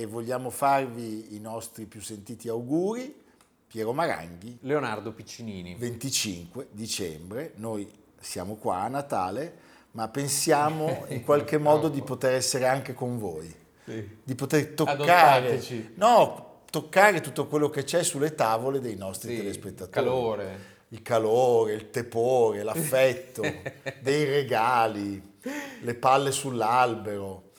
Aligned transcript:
e 0.00 0.06
vogliamo 0.06 0.48
farvi 0.48 1.34
i 1.34 1.40
nostri 1.40 1.84
più 1.84 2.00
sentiti 2.00 2.48
auguri. 2.48 3.14
Piero 3.66 3.92
Maranghi. 3.92 4.56
Leonardo 4.62 5.12
Piccinini. 5.12 5.74
25 5.74 6.68
dicembre, 6.70 7.52
noi 7.56 7.86
siamo 8.18 8.54
qua 8.56 8.78
a 8.80 8.88
Natale, 8.88 9.54
ma 9.92 10.08
pensiamo 10.08 11.04
in 11.08 11.22
qualche 11.22 11.58
modo 11.58 11.88
di 11.88 12.00
poter 12.02 12.32
essere 12.32 12.66
anche 12.66 12.94
con 12.94 13.18
voi, 13.18 13.54
Sì. 13.84 14.16
di 14.24 14.34
poter 14.34 14.68
toccare, 14.68 15.62
no, 15.96 16.62
toccare 16.70 17.20
tutto 17.20 17.46
quello 17.46 17.68
che 17.68 17.84
c'è 17.84 18.02
sulle 18.02 18.34
tavole 18.34 18.80
dei 18.80 18.96
nostri 18.96 19.32
Sì, 19.34 19.36
telespettatori. 19.36 19.90
calore. 19.92 20.58
Il 20.88 21.02
calore, 21.02 21.74
il 21.74 21.90
tepore, 21.90 22.62
l'affetto, 22.64 23.42
dei 24.00 24.24
regali, 24.24 25.22
le 25.82 25.94
palle 25.94 26.32
sull'albero. 26.32 27.49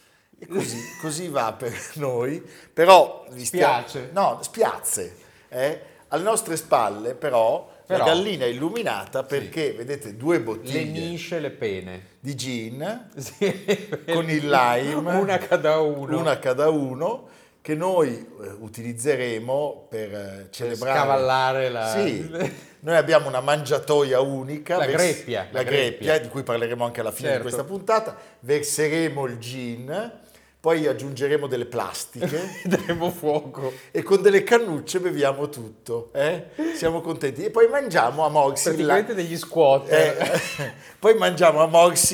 E 0.44 0.48
così, 0.48 0.77
così 1.00 1.28
va 1.28 1.53
per 1.53 1.72
noi, 1.95 2.44
però 2.73 3.25
vi 3.31 3.45
Spiace. 3.45 4.09
no, 4.11 4.39
spiazze. 4.42 5.16
eh. 5.50 5.81
Alle 6.08 6.23
nostre 6.23 6.58
spalle, 6.58 7.14
però, 7.14 7.70
la 7.86 8.00
gallina 8.00 8.45
illuminata 8.45 9.23
perché 9.23 9.72
vedete 9.73 10.17
due 10.17 10.38
Le 10.38 10.44
bottiglie 10.44 11.09
misce, 11.09 11.39
le 11.39 11.52
pene. 11.52 12.06
di 12.19 12.36
gin 12.36 13.08
Sì. 13.16 13.97
con 14.12 14.30
il 14.30 14.50
lime, 14.50 14.94
Una 15.16 15.38
cada 15.38 15.80
uno. 15.80 16.17
una 16.19 16.38
cada 16.39 16.69
uno, 16.69 17.28
che 17.62 17.75
noi 17.75 18.09
eh, 18.17 18.47
utilizzeremo 18.59 19.86
per 19.89 20.14
eh, 20.14 20.47
celebrare. 20.50 20.97
scavallare 21.00 21.69
la- 21.69 21.92
Sì, 21.92 22.30
noi 22.81 22.95
abbiamo 22.97 23.28
una 23.30 23.39
mangiatoia 23.42 24.19
unica. 24.19 24.78
La 24.78 24.86
greppia, 24.88 25.47
La, 25.52 25.59
la 25.59 25.64
greppia, 25.64 25.88
greppia. 26.14 26.17
di 26.19 26.28
cui 26.30 26.44
parleremo 26.44 26.84
anche 26.84 27.00
alla 27.00 27.12
fine 27.12 27.30
Certo. 27.30 27.44
di 27.44 27.50
questa 27.53 27.67
puntata. 27.67 28.17
Verseremo 28.39 29.25
il 29.28 29.38
gin, 29.38 30.19
poi 30.62 30.86
aggiungeremo 30.86 31.48
delle 31.48 31.66
plastiche. 31.66 32.62
Daremo 32.66 33.09
fuoco. 33.09 33.73
E 33.90 34.04
con 34.04 34.22
delle 34.22 34.44
cannucce 34.44 35.00
beviamo 35.00 35.50
tutto, 35.50 36.12
eh? 36.14 36.50
siamo 36.76 37.02
contenti. 37.02 37.44
E 37.44 37.50
poi 37.50 37.68
mangiamo 37.68 38.23
a 38.23 38.30
il 38.30 38.70
Praticamente 38.70 39.16
degli 39.16 39.36
squatter. 39.36 40.22
eh, 40.22 40.73
poi 41.00 41.16
mangiamo 41.16 41.62
a 41.64 41.66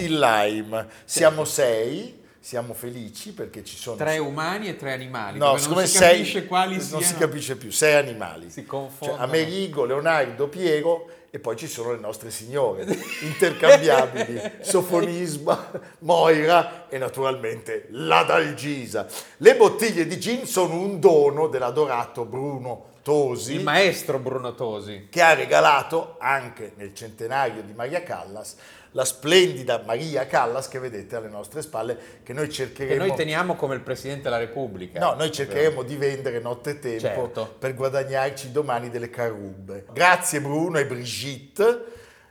il 0.05 0.17
lime. 0.17 0.87
Siamo 1.03 1.43
sei, 1.43 2.23
siamo 2.39 2.73
felici 2.73 3.33
perché 3.33 3.65
ci 3.65 3.75
sono... 3.75 3.97
Tre 3.97 4.17
umani 4.17 4.69
e 4.69 4.77
tre 4.77 4.93
animali. 4.93 5.37
No, 5.37 5.57
siccome 5.57 5.81
non 5.81 5.89
si 5.89 5.97
sei, 5.97 6.17
capisce 6.19 6.45
quali 6.47 6.75
non 6.77 6.85
siano. 6.85 7.03
si 7.03 7.15
capisce 7.15 7.57
più, 7.57 7.69
sei 7.69 7.95
animali. 7.95 8.49
Si 8.49 8.61
Cioè, 8.61 8.65
confondono. 8.65 9.21
Amerigo, 9.21 9.83
Leonardo, 9.83 10.47
Piero 10.47 11.09
e 11.29 11.39
poi 11.39 11.55
ci 11.55 11.67
sono 11.67 11.91
le 11.91 11.99
nostre 11.99 12.31
signore 12.31 12.85
intercambiabili, 13.21 14.51
Sofonisma, 14.61 15.71
Moira 15.99 16.87
e 16.89 16.97
naturalmente 16.97 17.87
la 17.91 18.23
Dalgisa. 18.23 19.05
Le 19.37 19.55
bottiglie 19.55 20.07
di 20.07 20.19
gin 20.19 20.45
sono 20.45 20.75
un 20.75 20.99
dono 20.99 21.47
dell'adorato 21.47 22.25
Bruno 22.25 22.95
Tosi 23.07 23.53
Il 23.55 23.63
maestro 23.63 24.19
Bruno 24.19 24.53
Tosi. 24.53 25.07
che 25.09 25.21
ha 25.21 25.33
regalato 25.33 26.17
anche 26.19 26.73
nel 26.75 26.93
centenario 26.93 27.61
di 27.61 27.71
Maria 27.73 28.03
Callas 28.03 28.57
la 28.91 29.05
splendida 29.05 29.83
Maria 29.85 30.25
Callas 30.27 30.67
che 30.67 30.79
vedete 30.79 31.15
alle 31.15 31.29
nostre 31.29 31.61
spalle 31.61 31.97
che 32.23 32.33
noi 32.33 32.47
Che 32.47 32.53
cercheremo 32.53 33.05
noi 33.05 33.15
teniamo 33.15 33.55
come 33.55 33.75
il 33.75 33.81
Presidente 33.81 34.23
della 34.23 34.37
Repubblica. 34.37 34.99
No, 34.99 35.13
noi 35.13 35.31
cercheremo 35.31 35.83
di 35.83 35.95
vendere 35.95 36.39
nottetempo 36.39 36.99
Certo. 36.99 37.55
per 37.59 37.73
guadagnarci 37.75 38.51
domani 38.51 38.89
delle 38.89 39.09
carubbe. 39.09 39.85
Grazie 39.93 40.41
Bruno 40.41 40.77
e 40.79 40.85
Brigitte, 40.85 41.83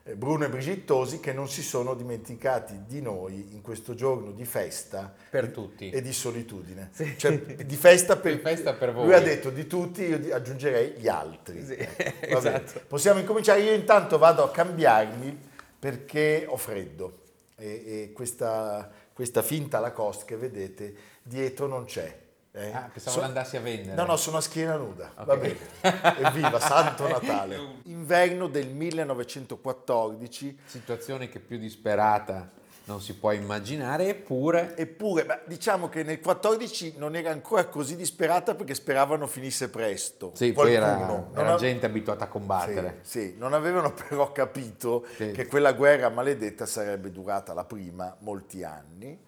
eh, 0.04 0.14
Bruno 0.14 0.44
e 0.44 0.48
Brigitte 0.48 0.84
Tosi 0.84 1.20
che 1.20 1.32
non 1.32 1.48
si 1.48 1.62
sono 1.62 1.94
dimenticati 1.94 2.82
di 2.86 3.00
noi 3.02 3.48
in 3.52 3.60
questo 3.60 3.94
giorno 3.94 4.30
di 4.32 4.44
festa 4.44 5.12
Per 5.30 5.48
tutti. 5.48 5.90
e 5.90 6.00
di 6.00 6.12
solitudine. 6.12 6.90
Cioè 7.16 7.38
di 7.38 7.76
festa 7.76 8.16
per, 8.16 8.34
Di 8.34 8.40
festa 8.40 8.72
per 8.74 8.92
voi. 8.92 9.04
Lui 9.06 9.14
ha 9.14 9.20
detto 9.20 9.50
di 9.50 9.66
tutti, 9.66 10.02
io 10.02 10.34
aggiungerei 10.34 10.94
gli 10.96 11.08
altri. 11.08 11.64
Sì, 11.64 11.74
Ecco, 11.96 12.38
esatto. 12.38 12.80
Possiamo 12.86 13.18
incominciare, 13.20 13.60
io 13.62 13.72
intanto 13.72 14.18
vado 14.18 14.42
a 14.44 14.50
cambiarmi 14.50 15.45
perché 15.90 16.44
ho 16.48 16.56
freddo 16.56 17.20
e, 17.54 17.66
e 17.86 18.12
questa, 18.12 18.90
questa 19.12 19.40
finta 19.40 19.78
Lacoste 19.78 20.24
che 20.24 20.36
vedete 20.36 20.94
dietro 21.22 21.68
non 21.68 21.84
c'è. 21.84 22.12
eh. 22.50 22.72
Ah, 22.72 22.90
pensavo 22.92 23.16
So- 23.18 23.20
l'andassi 23.22 23.56
a 23.56 23.60
vendere. 23.60 23.94
No, 23.94 24.04
no, 24.04 24.16
sono 24.16 24.38
a 24.38 24.40
schiena 24.40 24.74
nuda. 24.74 25.12
Va 25.14 25.34
Ok. 25.34 25.38
bene. 25.38 26.18
Evviva, 26.26 26.58
Santo 26.58 27.06
Natale. 27.06 27.56
Inverno 27.84 28.48
del 28.48 28.66
1914. 28.66 30.58
Situazione 30.64 31.28
che 31.28 31.38
più 31.38 31.56
disperata 31.56 32.50
non 32.86 33.00
si 33.00 33.14
può 33.14 33.32
immaginare, 33.32 34.08
eppure 34.08 34.76
Eppure, 34.76 35.24
beh, 35.24 35.40
diciamo 35.46 35.88
che 35.88 36.02
nel 36.04 36.20
14 36.20 36.94
non 36.98 37.16
era 37.16 37.30
ancora 37.30 37.66
così 37.66 37.96
disperata 37.96 38.54
perché 38.54 38.74
speravano 38.74 39.26
finisse 39.26 39.68
presto. 39.68 40.32
sì, 40.34 40.52
poi 40.52 40.74
era, 40.74 40.94
Qualcuno. 40.94 41.30
Era 41.34 41.54
ha- 41.54 41.56
gente 41.56 41.86
abituata 41.86 42.24
a 42.24 42.28
combattere. 42.28 43.00
Sì, 43.02 43.20
sì, 43.20 43.34
non 43.38 43.52
avevano 43.54 43.92
però 44.08 44.30
capito 44.32 45.04
Sì. 45.16 45.32
che 45.32 45.46
quella 45.46 45.72
guerra 45.72 46.08
maledetta 46.10 46.64
sarebbe 46.66 47.10
durata 47.10 47.52
la 47.54 47.64
prima 47.64 48.14
molti 48.20 48.62
anni 48.62 49.18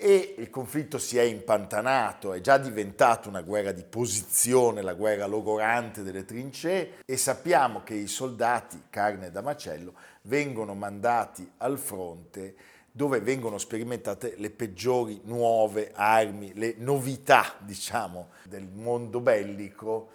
e 0.00 0.34
il 0.38 0.50
conflitto 0.50 0.98
si 0.98 1.18
è 1.18 1.22
impantanato, 1.22 2.32
è 2.32 2.40
già 2.40 2.56
diventato 2.58 3.28
una 3.28 3.42
guerra 3.42 3.72
di 3.72 3.82
posizione, 3.82 4.80
la 4.82 4.94
guerra 4.94 5.26
logorante 5.26 6.02
delle 6.02 6.24
trincee 6.24 6.98
e 7.04 7.16
sappiamo 7.16 7.82
che 7.82 7.94
i 7.94 8.06
soldati, 8.06 8.84
carne 8.90 9.30
da 9.32 9.40
macello, 9.42 9.94
vengono 10.22 10.74
mandati 10.74 11.48
al 11.58 11.78
fronte 11.78 12.54
dove 12.98 13.20
vengono 13.20 13.58
sperimentate 13.58 14.34
le 14.38 14.50
peggiori 14.50 15.20
nuove 15.22 15.92
armi, 15.94 16.52
le 16.54 16.74
novità, 16.78 17.54
diciamo, 17.60 18.30
del 18.42 18.66
mondo 18.66 19.20
bellico, 19.20 20.08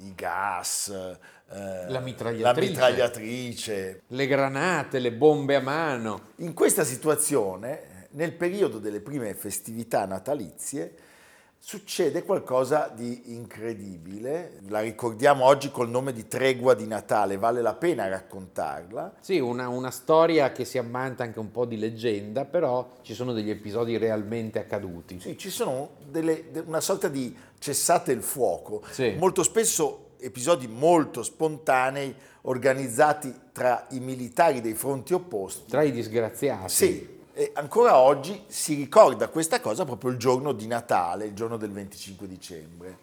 i 0.00 0.14
gas, 0.14 0.88
eh, 0.90 1.88
La 1.88 1.98
mitragliatrice. 2.00 2.42
la 2.42 2.52
mitragliatrice. 2.52 4.02
Le 4.08 4.26
granate, 4.26 4.98
le 4.98 5.12
bombe 5.14 5.54
a 5.54 5.60
mano. 5.60 6.32
In 6.36 6.52
questa 6.52 6.84
situazione, 6.84 8.08
nel 8.10 8.34
periodo 8.34 8.80
delle 8.80 9.00
prime 9.00 9.32
festività 9.32 10.04
natalizie, 10.04 10.94
succede 11.68 12.22
qualcosa 12.22 12.92
di 12.94 13.34
incredibile. 13.34 14.60
La 14.68 14.78
ricordiamo 14.82 15.46
oggi 15.46 15.72
col 15.72 15.88
nome 15.90 16.12
di 16.12 16.28
Tregua 16.28 16.74
di 16.74 16.86
Natale, 16.86 17.38
vale 17.38 17.60
la 17.60 17.74
pena 17.74 18.06
raccontarla. 18.06 19.14
Sì, 19.18 19.40
una, 19.40 19.66
una 19.66 19.90
storia 19.90 20.52
che 20.52 20.64
si 20.64 20.78
ammanta 20.78 21.24
anche 21.24 21.40
un 21.40 21.50
po' 21.50 21.64
di 21.64 21.76
leggenda, 21.76 22.44
però 22.44 22.88
ci 23.02 23.14
sono 23.14 23.32
degli 23.32 23.50
episodi 23.50 23.96
realmente 23.96 24.60
accaduti. 24.60 25.18
Sì, 25.18 25.36
ci 25.36 25.50
sono 25.50 25.90
delle- 26.08 26.52
de- 26.52 26.62
una 26.64 26.80
sorta 26.80 27.08
di 27.08 27.36
cessate 27.58 28.12
il 28.12 28.22
fuoco, 28.22 28.84
Sì. 28.90 29.16
molto 29.18 29.42
spesso 29.42 30.10
episodi 30.18 30.68
molto 30.68 31.24
spontanei 31.24 32.14
organizzati 32.42 33.34
tra 33.50 33.86
i 33.90 33.98
militari 33.98 34.60
dei 34.60 34.74
fronti 34.74 35.14
opposti. 35.14 35.68
Tra 35.68 35.82
i 35.82 35.90
disgraziati. 35.90 36.72
Sì, 36.72 37.15
e 37.38 37.50
ancora 37.54 37.98
oggi 37.98 38.44
si 38.46 38.74
ricorda 38.74 39.28
questa 39.28 39.60
cosa 39.60 39.84
proprio 39.84 40.10
il 40.10 40.16
giorno 40.16 40.52
di 40.52 40.66
Natale, 40.66 41.26
il 41.26 41.34
giorno 41.34 41.58
del 41.58 41.70
25 41.70 42.26
dicembre. 42.26 42.98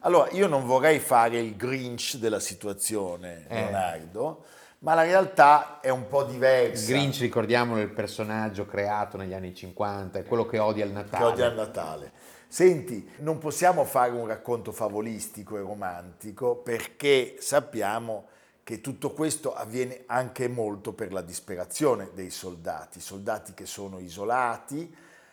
Allora, 0.00 0.28
io 0.32 0.48
non 0.48 0.66
vorrei 0.66 0.98
fare 0.98 1.38
il 1.38 1.54
Grinch 1.54 2.16
della 2.16 2.40
situazione, 2.40 3.46
Eh. 3.48 3.54
Leonardo, 3.54 4.44
ma 4.80 4.94
la 4.94 5.02
realtà 5.02 5.78
è 5.80 5.88
un 5.88 6.08
po' 6.08 6.22
Il 6.22 6.32
diversa. 6.32 6.92
Grinch, 6.92 7.20
ricordiamolo, 7.20 7.78
è 7.80 7.84
il 7.84 7.90
personaggio 7.92 8.66
creato 8.66 9.16
negli 9.16 9.32
anni 9.32 9.54
50, 9.54 10.18
è 10.18 10.24
quello 10.24 10.46
che 10.46 10.58
odia 10.58 10.84
il 10.84 10.90
che 10.90 10.96
Natale. 10.96 11.24
odia 11.24 11.46
il 11.46 11.54
Natale. 11.54 12.12
Senti, 12.48 13.08
non 13.18 13.38
possiamo 13.38 13.84
fare 13.84 14.10
un 14.10 14.26
racconto 14.26 14.72
favolistico 14.72 15.56
e 15.56 15.60
romantico 15.60 16.56
perché 16.56 17.36
sappiamo 17.38 18.26
che 18.66 18.80
tutto 18.80 19.12
questo 19.12 19.54
avviene 19.54 20.02
anche 20.06 20.48
molto 20.48 20.92
per 20.92 21.12
la 21.12 21.20
disperazione 21.20 22.10
dei 22.14 22.30
soldati, 22.30 22.98
soldati 22.98 23.54
che 23.54 23.64
sono 23.64 24.00
isolati, 24.00 24.92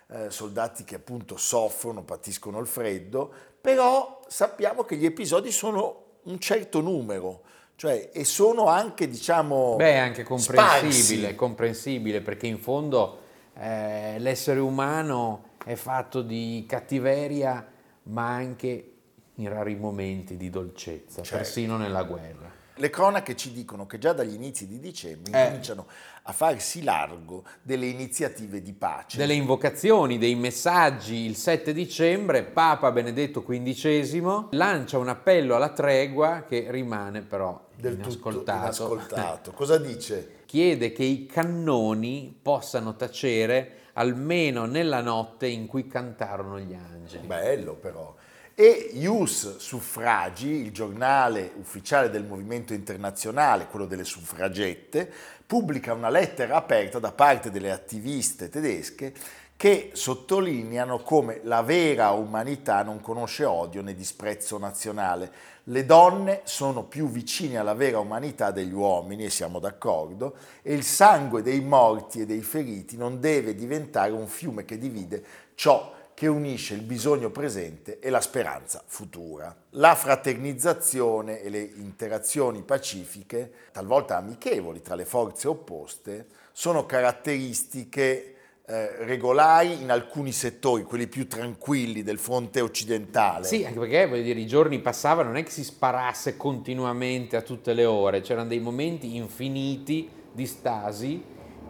eh, 0.09 0.29
soldati 0.29 0.83
che 0.83 0.93
appunto 0.93 1.35
soffrono, 1.35 2.03
patiscono 2.03 2.59
il 2.59 2.67
freddo, 2.67 3.33
però 3.59 4.21
sappiamo 4.27 4.83
che 4.83 4.97
gli 4.97 5.05
episodi 5.05 5.49
sono 5.51 6.17
un 6.25 6.37
certo 6.37 6.79
numero, 6.79 7.41
cioè, 7.75 8.11
e 8.13 8.23
sono 8.23 8.67
anche, 8.67 9.09
diciamo, 9.09 9.77
Beh, 9.77 9.97
anche 9.97 10.21
comprensibile, 10.21 11.33
comprensibile 11.33 12.21
perché 12.21 12.45
in 12.45 12.59
fondo 12.59 13.17
eh, 13.55 14.19
l'essere 14.19 14.59
umano 14.59 15.53
è 15.65 15.73
fatto 15.73 16.21
di 16.21 16.65
cattiveria, 16.69 17.67
ma 18.03 18.27
anche 18.27 18.91
in 19.33 19.49
rari 19.49 19.73
momenti 19.73 20.37
di 20.37 20.51
dolcezza, 20.51 21.23
Certo. 21.23 21.35
persino 21.35 21.77
nella 21.77 22.03
guerra. 22.03 22.61
Le 22.77 22.89
cronache 22.89 23.35
ci 23.35 23.51
dicono 23.51 23.85
che 23.85 23.99
già 23.99 24.13
dagli 24.13 24.33
inizi 24.33 24.67
di 24.67 24.79
dicembre 24.79 25.31
Eh. 25.31 25.45
cominciano 25.47 25.85
a 26.23 26.31
farsi 26.31 26.83
largo 26.83 27.43
delle 27.61 27.85
iniziative 27.85 28.61
di 28.61 28.73
pace. 28.73 29.17
Delle 29.17 29.33
invocazioni, 29.35 30.17
dei 30.17 30.35
messaggi, 30.35 31.25
il 31.25 31.35
7 31.35 31.71
dicembre 31.73 32.43
Papa 32.43 32.91
Benedetto 32.91 33.43
XV 33.43 34.47
lancia 34.51 34.97
un 34.97 35.09
appello 35.09 35.55
alla 35.55 35.69
tregua 35.69 36.45
che 36.47 36.65
rimane 36.69 37.21
però 37.21 37.67
del 37.75 37.93
inascoltato. 37.95 38.63
inascoltato. 38.63 39.51
Cosa 39.55 39.77
dice? 39.77 40.41
Chiede 40.45 40.91
che 40.91 41.03
i 41.03 41.25
cannoni 41.25 42.35
possano 42.41 42.95
tacere 42.95 43.77
almeno 43.93 44.65
nella 44.65 45.01
notte 45.01 45.45
in 45.47 45.67
cui 45.67 45.87
cantarono 45.87 46.59
gli 46.59 46.73
angeli. 46.73 47.27
Bello 47.27 47.75
però. 47.75 48.15
E 48.55 48.91
Ius 48.93 49.57
Suffragi, 49.57 50.47
il 50.47 50.71
giornale 50.71 51.53
ufficiale 51.57 52.11
del 52.11 52.23
movimento 52.23 52.75
internazionale, 52.75 53.65
quello 53.65 53.87
delle 53.87 54.03
suffragette, 54.03 55.11
pubblica 55.43 55.91
una 55.93 56.09
lettera 56.09 56.57
aperta 56.57 56.99
da 56.99 57.11
parte 57.11 57.49
delle 57.49 57.71
attiviste 57.71 58.49
tedesche 58.49 59.11
che 59.57 59.89
sottolineano 59.93 60.99
come 60.99 61.39
la 61.43 61.63
vera 61.63 62.11
umanità 62.11 62.83
non 62.83 63.01
conosce 63.01 63.43
odio 63.43 63.81
né 63.81 63.95
disprezzo 63.95 64.59
nazionale. 64.59 65.31
Le 65.63 65.85
donne 65.85 66.41
sono 66.43 66.83
più 66.83 67.09
vicine 67.09 67.57
alla 67.57 67.73
vera 67.73 67.97
umanità 67.97 68.51
degli 68.51 68.73
uomini, 68.73 69.25
e 69.25 69.29
siamo 69.31 69.57
d'accordo, 69.57 70.35
e 70.61 70.75
il 70.75 70.83
sangue 70.83 71.41
dei 71.41 71.61
morti 71.61 72.21
e 72.21 72.27
dei 72.27 72.41
feriti 72.43 72.97
non 72.97 73.19
deve 73.19 73.55
diventare 73.55 74.11
un 74.11 74.27
fiume 74.27 74.63
che 74.63 74.77
divide 74.77 75.23
ciò 75.55 76.01
che 76.13 76.27
unisce 76.27 76.73
il 76.73 76.81
bisogno 76.81 77.29
presente 77.29 77.99
e 77.99 78.09
la 78.09 78.21
speranza 78.21 78.83
futura. 78.85 79.55
La 79.71 79.95
fraternizzazione 79.95 81.41
e 81.41 81.49
le 81.49 81.61
interazioni 81.61 82.61
pacifiche, 82.61 83.51
talvolta 83.71 84.17
amichevoli 84.17 84.81
tra 84.81 84.95
le 84.95 85.05
forze 85.05 85.47
opposte, 85.47 86.27
sono 86.51 86.85
caratteristiche 86.85 88.33
eh, 88.65 89.03
regolari 89.03 89.81
in 89.81 89.91
alcuni 89.91 90.31
settori, 90.31 90.83
quelli 90.83 91.07
più 91.07 91.27
tranquilli 91.27 92.01
del 92.01 92.17
fronte 92.17 92.61
occidentale. 92.61 93.45
Sì, 93.45 93.65
anche 93.65 93.79
perché 93.79 94.07
voglio 94.07 94.21
dire, 94.21 94.39
i 94.39 94.47
giorni 94.47 94.79
passavano, 94.79 95.29
non 95.29 95.37
è 95.37 95.43
che 95.43 95.51
si 95.51 95.63
sparasse 95.63 96.37
continuamente 96.37 97.35
a 97.35 97.41
tutte 97.41 97.73
le 97.73 97.83
ore, 97.83 98.21
c'erano 98.21 98.47
dei 98.47 98.59
momenti 98.59 99.15
infiniti 99.15 100.09
di 100.31 100.45
stasi 100.45 101.21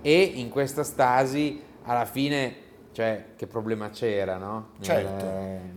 e 0.02 0.22
in 0.22 0.50
questa 0.50 0.84
stasi 0.84 1.62
alla 1.84 2.06
fine, 2.06 2.56
cioè, 2.94 3.26
che 3.36 3.48
problema 3.48 3.90
c'era, 3.90 4.38
no? 4.38 4.70
Nel- 4.78 4.86
Certo. 4.86 5.26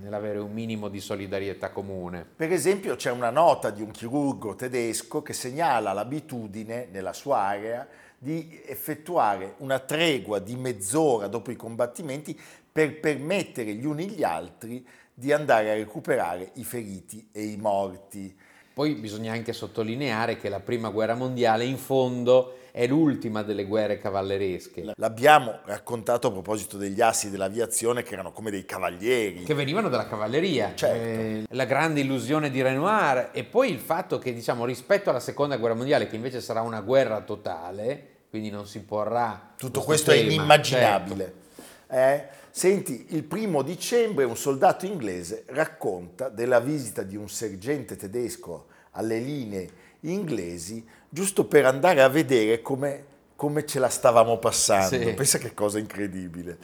Nell'avere 0.03 0.39
un 0.39 0.53
minimo 0.53 0.89
di 0.89 1.01
solidarietà 1.01 1.71
comune. 1.71 2.25
Per 2.37 2.53
esempio 2.53 2.95
c'è 2.95 3.11
una 3.11 3.31
nota 3.31 3.71
di 3.71 3.83
un 3.83 3.91
chirurgo 3.91 4.55
tedesco 4.55 5.23
che 5.23 5.33
segnala 5.33 5.93
l'abitudine 5.93 6.89
nella 6.93 7.13
sua 7.13 7.39
area 7.39 7.87
di 8.19 8.63
effettuare 8.67 9.55
una 9.59 9.79
tregua 9.81 10.39
di 10.39 10.55
mezz'ora 10.57 11.27
dopo 11.27 11.51
i 11.51 11.57
combattimenti 11.57 12.39
per 12.71 13.01
permettere 13.01 13.73
gli 13.75 13.85
uni 13.85 14.09
gli 14.09 14.23
altri 14.23 14.87
di 15.13 15.33
andare 15.33 15.71
a 15.71 15.75
recuperare 15.75 16.51
i 16.55 16.65
feriti 16.65 17.29
e 17.33 17.43
i 17.43 17.57
morti. 17.57 18.37
Poi 18.77 18.93
bisogna 18.93 19.33
anche 19.33 19.55
sottolineare 19.55 20.37
che 20.37 20.51
la 20.51 20.61
prima 20.61 20.91
guerra 20.91 21.15
mondiale 21.15 21.65
in 21.65 21.79
fondo 21.79 22.59
è 22.73 22.87
l'ultima 22.87 23.43
delle 23.43 23.65
guerre 23.65 23.97
cavalleresche, 23.97 24.93
L'abbiamo 24.97 25.61
raccontato 25.65 26.27
a 26.27 26.31
proposito 26.31 26.77
degli 26.77 27.01
assi 27.01 27.31
dell'aviazione 27.31 28.03
che 28.03 28.13
erano 28.13 28.33
come 28.33 28.51
dei 28.51 28.67
cavalieri. 28.67 29.45
che 29.45 29.55
venivano 29.55 29.89
dalla 29.89 30.07
cavalleria. 30.07 30.73
Certo. 30.75 30.95
Eh, 30.95 31.45
la 31.49 31.65
grande 31.65 32.01
illusione 32.01 32.51
di 32.51 32.61
Renoir 32.61 33.31
e 33.33 33.45
poi 33.45 33.71
il 33.71 33.79
fatto 33.79 34.19
che, 34.19 34.35
diciamo, 34.35 34.67
rispetto 34.67 35.09
alla 35.09 35.21
seconda 35.21 35.57
guerra 35.57 35.75
mondiale, 35.75 36.07
che 36.07 36.17
invece 36.17 36.43
sarà 36.43 36.61
una 36.61 36.83
guerra 36.83 37.23
totale, 37.23 38.09
quindi 38.29 38.51
non 38.51 38.67
si 38.67 38.81
porrà... 38.81 39.55
Tutto 39.57 39.81
questo 39.81 40.11
è 40.11 40.17
tema, 40.17 40.33
inimmaginabile. 40.33 41.45
Eh? 41.89 42.25
Senti, 42.51 43.07
il 43.11 43.25
primo 43.25 43.63
dicembre 43.63 44.25
un 44.25 44.37
soldato 44.37 44.87
inglese 44.87 45.45
racconta 45.49 46.29
della 46.29 46.61
visita 46.61 47.03
di 47.03 47.17
un 47.17 47.29
sergente 47.29 47.97
tedesco 47.97 48.67
alle 48.93 49.19
linee 49.19 49.69
inglesi 50.01 50.85
giusto 51.09 51.45
per 51.45 51.67
andare 51.67 52.03
a 52.03 52.09
vedere 52.09 52.63
come, 52.63 53.05
come 53.37 53.67
ce 53.67 53.79
la 53.79 53.89
stavamo 53.89 54.39
passando. 54.39 54.97
Sì. 54.97 55.13
Pensa 55.13 55.39
che 55.39 55.55
cosa 55.55 55.79
incredibile. 55.79 56.59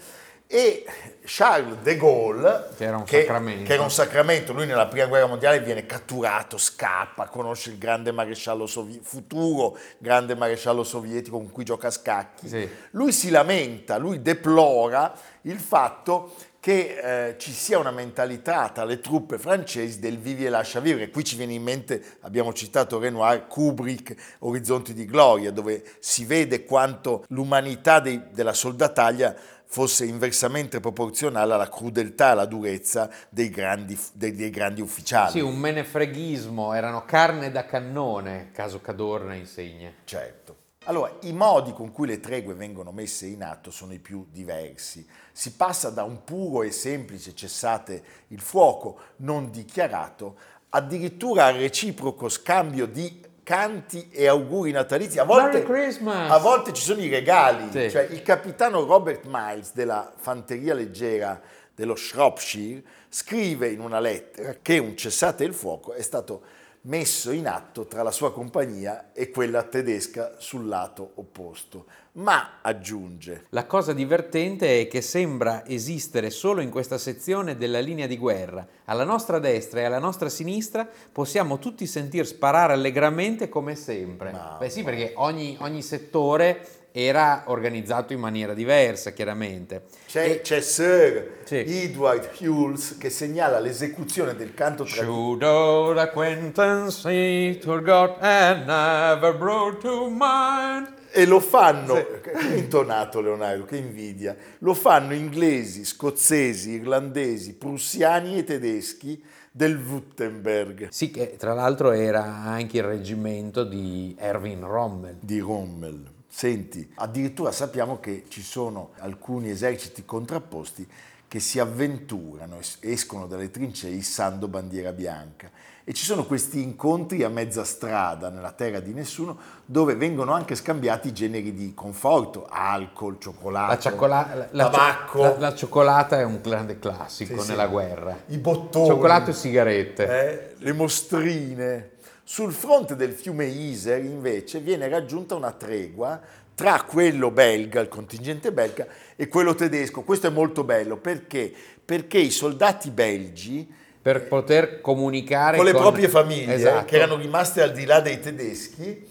E 0.54 0.84
Charles 1.25 1.78
de 1.82 1.96
Gaulle, 1.96 2.69
Che 2.76 2.84
era 2.84 2.99
un 2.99 3.06
sacramento. 3.06 3.64
che 3.64 3.72
era 3.72 3.82
un 3.82 3.90
sacramento, 3.90 4.52
lui 4.52 4.66
nella 4.66 4.87
prima 4.87 5.06
guerra 5.06 5.25
mondiale 5.25 5.60
viene 5.60 5.87
catturato, 5.87 6.58
scappa, 6.58 7.26
conosce 7.28 7.70
il 7.70 7.78
grande 7.78 8.12
maresciallo 8.12 8.66
sovi- 8.66 9.00
futuro 9.02 9.78
grande 9.96 10.34
maresciallo 10.34 10.84
sovietico 10.84 11.38
con 11.38 11.50
cui 11.50 11.64
gioca 11.64 11.87
a 11.87 11.90
scacchi. 11.90 12.49
Sì. 12.49 12.69
Lui 12.90 13.12
si 13.12 13.31
lamenta, 13.31 13.96
lui 13.96 14.20
deplora 14.20 15.14
il 15.43 15.58
fatto 15.58 16.34
che 16.60 17.28
eh, 17.31 17.38
ci 17.38 17.50
sia 17.50 17.78
una 17.78 17.90
mentalità 17.90 18.69
tra 18.69 18.84
le 18.84 19.00
truppe 19.00 19.38
francesi 19.38 20.00
del 20.00 20.19
vivi 20.19 20.44
e 20.44 20.50
lascia 20.50 20.81
vivere. 20.81 21.08
Qui 21.08 21.25
ci 21.25 21.37
viene 21.37 21.54
in 21.54 21.62
mente, 21.62 22.19
abbiamo 22.20 22.52
citato 22.52 22.99
Renoir, 22.99 23.46
Kubrick, 23.46 24.14
Orizzonti 24.40 24.93
di 24.93 25.06
Gloria, 25.06 25.50
dove 25.50 25.82
si 25.99 26.25
vede 26.26 26.64
quanto 26.64 27.25
l'umanità 27.28 28.00
dei- 28.00 28.20
della 28.32 28.52
soldataglia 28.52 29.34
fosse 29.72 30.04
inversamente 30.04 30.80
proporzionale 30.80 31.54
alla 31.54 31.70
crudeltà 31.70 32.26
e 32.26 32.30
alla 32.32 32.44
durezza 32.44 33.08
dei 33.30 33.48
grandi, 33.48 33.98
dei- 34.12 34.34
dei 34.34 34.50
grandi 34.50 34.82
ufficiali. 34.82 35.30
Sì, 35.32 35.40
un 35.40 35.56
menefreghismo, 35.56 36.74
erano 36.74 37.06
carne 37.06 37.50
da 37.50 37.64
cannone, 37.64 38.50
caso 38.52 38.82
Cadorna 38.82 39.32
insegna. 39.32 39.90
Certo. 40.04 40.56
Allora, 40.84 41.16
i 41.22 41.32
modi 41.32 41.72
con 41.72 41.90
cui 41.90 42.06
le 42.06 42.20
tregue 42.20 42.52
vengono 42.52 42.92
messe 42.92 43.24
in 43.24 43.42
atto 43.42 43.70
sono 43.70 43.94
i 43.94 43.98
più 43.98 44.26
diversi. 44.30 45.06
Si 45.32 45.52
passa 45.52 45.88
da 45.88 46.02
un 46.02 46.22
puro 46.22 46.64
e 46.64 46.70
semplice 46.70 47.34
cessate 47.34 48.02
il 48.28 48.42
fuoco 48.42 48.98
non 49.18 49.50
dichiarato, 49.50 50.36
addirittura 50.68 51.46
al 51.46 51.54
reciproco 51.54 52.28
scambio 52.28 52.84
di 52.84 53.25
canti 53.42 54.08
e 54.10 54.26
auguri 54.26 54.70
natalizi. 54.70 55.18
A 55.18 55.24
volte, 55.24 55.64
a 56.06 56.38
volte 56.38 56.72
ci 56.72 56.82
sono 56.82 57.00
i 57.00 57.08
regali. 57.08 57.70
Sì. 57.70 57.90
Cioè, 57.90 58.08
il 58.10 58.22
capitano 58.22 58.84
Robert 58.84 59.24
Miles 59.26 59.72
della 59.72 60.12
fanteria 60.16 60.74
leggera 60.74 61.40
dello 61.75 61.96
Shropshire 61.96 62.82
scrive 63.08 63.68
in 63.68 63.80
una 63.80 64.00
lettera 64.00 64.56
che 64.61 64.78
un 64.78 64.96
cessate 64.96 65.44
il 65.44 65.54
fuoco 65.54 65.92
è 65.92 66.02
stato 66.02 66.42
messo 66.82 67.30
in 67.30 67.46
atto 67.46 67.86
tra 67.86 68.02
la 68.02 68.10
sua 68.10 68.32
compagnia 68.32 69.12
e 69.12 69.30
quella 69.30 69.62
tedesca 69.62 70.34
sul 70.38 70.66
lato 70.66 71.12
opposto. 71.14 71.86
Ma, 72.14 72.58
aggiunge, 72.60 73.46
La 73.50 73.66
cosa 73.66 73.92
divertente 73.92 74.80
è 74.80 74.88
che 74.88 75.00
sembra 75.00 75.66
esistere 75.66 76.28
solo 76.28 76.60
in 76.60 76.70
questa 76.70 76.98
sezione 76.98 77.56
della 77.56 77.80
linea 77.80 78.06
di 78.06 78.18
guerra. 78.18 78.66
Alla 78.86 79.04
nostra 79.04 79.38
destra 79.38 79.80
e 79.80 79.84
alla 79.84 79.98
nostra 79.98 80.28
sinistra 80.28 80.86
possiamo 81.10 81.58
tutti 81.58 81.86
sentir 81.86 82.26
sparare 82.26 82.74
allegramente 82.74 83.48
come 83.48 83.76
sempre. 83.76 84.32
Mamma. 84.32 84.56
Beh 84.58 84.68
sì, 84.68 84.82
perché 84.82 85.12
ogni, 85.16 85.56
ogni 85.60 85.82
settore 85.82 86.81
era 86.92 87.44
organizzato 87.46 88.12
in 88.12 88.20
maniera 88.20 88.52
diversa, 88.54 89.11
chiaramente. 89.12 89.84
c'è, 90.06 90.25
E- 90.28 90.40
c'è 90.42 90.61
Sir 90.61 91.38
Sì. 91.44 91.56
Edward 91.56 92.30
Hughes 92.38 92.96
che 92.99 93.08
segnala 93.11 93.58
l'esecuzione 93.58 94.37
del 94.37 94.52
canto 94.54 94.84
tradizionale. 94.84 95.12
Should 95.16 95.42
old 95.42 95.99
acquaintance 95.99 97.58
God 97.64 98.16
and 98.20 98.66
never 98.66 99.37
brought 99.37 99.80
to 99.80 100.08
mind. 100.11 101.00
E 101.14 101.26
lo 101.26 101.40
fanno, 101.40 101.96
è 101.96 102.54
intonato 102.54 103.20
Leonardo, 103.20 103.64
che 103.66 103.76
invidia, 103.76 104.34
lo 104.61 104.72
fanno 104.72 105.12
inglesi, 105.12 105.84
scozzesi, 105.84 106.70
irlandesi, 106.70 107.54
prussiani 107.54 108.38
e 108.38 108.44
tedeschi 108.44 109.22
del 109.50 109.76
Württemberg 109.76 110.88
Sì, 110.88 111.11
che 111.11 111.37
tra 111.37 111.52
l'altro 111.52 111.90
era 111.92 112.25
anche 112.25 112.78
il 112.78 112.84
reggimento 112.84 113.62
di 113.64 114.16
Erwin 114.18 114.64
Rommel. 114.66 115.18
di 115.20 115.38
Rommel. 115.40 116.02
Senti, 116.42 116.90
addirittura 116.94 117.52
sappiamo 117.52 118.00
che 118.00 118.24
ci 118.28 118.40
sono 118.40 118.92
alcuni 119.00 119.50
eserciti 119.50 120.06
contrapposti 120.06 120.88
che 121.28 121.40
si 121.40 121.58
avventurano, 121.58 122.58
es- 122.58 122.78
escono 122.80 123.26
dalle 123.26 123.50
trincee 123.50 123.90
issando 123.90 124.48
bandiera 124.48 124.92
bianca. 124.92 125.50
E 125.84 125.92
ci 125.92 126.04
sono 126.06 126.24
questi 126.24 126.62
incontri 126.62 127.22
a 127.22 127.28
mezza 127.28 127.64
strada 127.64 128.30
nella 128.30 128.52
terra 128.52 128.80
di 128.80 128.94
nessuno 128.94 129.36
dove 129.66 129.94
vengono 129.94 130.32
anche 130.32 130.54
scambiati 130.54 131.12
generi 131.12 131.52
di 131.52 131.74
conforto, 131.74 132.46
alcol, 132.48 133.18
cioccolato, 133.20 133.70
La, 133.72 133.78
cioccola- 133.78 134.28
la- 134.34 134.48
la- 134.52 134.70
tabacco. 134.70 135.20
la- 135.22 135.38
la 135.38 135.54
cioccolata 135.54 136.18
è 136.18 136.24
un 136.24 136.40
grande 136.40 136.78
classico 136.78 137.34
Sì, 137.36 137.42
sì. 137.44 137.48
nella 137.50 137.66
guerra. 137.66 138.16
i 138.28 138.38
bottoni, 138.38 138.86
Cioccolato 138.86 139.30
e 139.30 139.34
sigarette. 139.34 140.06
eh, 140.06 140.54
le 140.64 140.72
mostrine. 140.72 141.90
Sul 142.25 142.52
fronte 142.52 142.97
del 142.97 143.12
fiume 143.12 143.47
Iser, 143.47 144.05
invece, 144.05 144.61
viene 144.61 144.88
raggiunta 144.88 145.35
una 145.35 145.52
tregua 145.52 146.21
tra 146.55 146.83
quello 146.83 147.31
belga, 147.31 147.81
il 147.81 147.88
contingente 147.88 148.52
belga, 148.52 148.87
e 149.17 149.29
quello 149.29 149.55
tedesco. 149.55 150.02
Questo 150.02 150.29
è 150.29 150.31
molto 150.31 150.64
bello 150.64 150.97
perché, 150.97 151.52
perché 151.85 152.19
i 152.19 152.31
soldati 152.31 152.91
belgi 152.91 153.67
per 154.00 154.26
poter 154.26 154.81
comunicare 154.81 155.57
con 155.57 155.64
le 155.67 155.73
proprie 155.73 156.09
famiglie 156.09 156.55
Esatto. 156.55 156.85
che 156.87 156.97
erano 156.97 157.17
rimaste 157.17 157.62
al 157.62 157.73
di 157.73 157.85
là 157.85 158.00
dei 158.00 158.19
tedeschi 158.21 159.11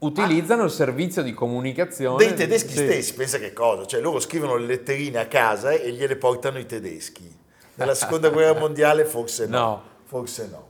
Utilizzano 0.00 0.62
il 0.64 0.70
servizio 0.70 1.22
di 1.22 1.32
comunicazione 1.34 2.24
dei 2.24 2.34
tedeschi 2.34 2.68
Sì. 2.72 2.84
stessi, 2.84 3.14
pensa 3.14 3.38
che 3.38 3.52
cosa, 3.52 3.84
cioè 3.84 4.00
loro 4.00 4.20
scrivono 4.20 4.54
le 4.56 4.66
letterine 4.66 5.18
a 5.18 5.26
casa 5.26 5.72
e 5.72 5.90
gliele 5.90 6.14
portano 6.16 6.58
i 6.58 6.66
tedeschi. 6.66 7.28
Nella 7.74 7.94
seconda 7.94 8.28
guerra 8.28 8.56
mondiale 8.58 9.04
forse 9.04 9.46
no, 9.46 9.58
No. 9.58 9.82
forse 10.04 10.48
no. 10.50 10.66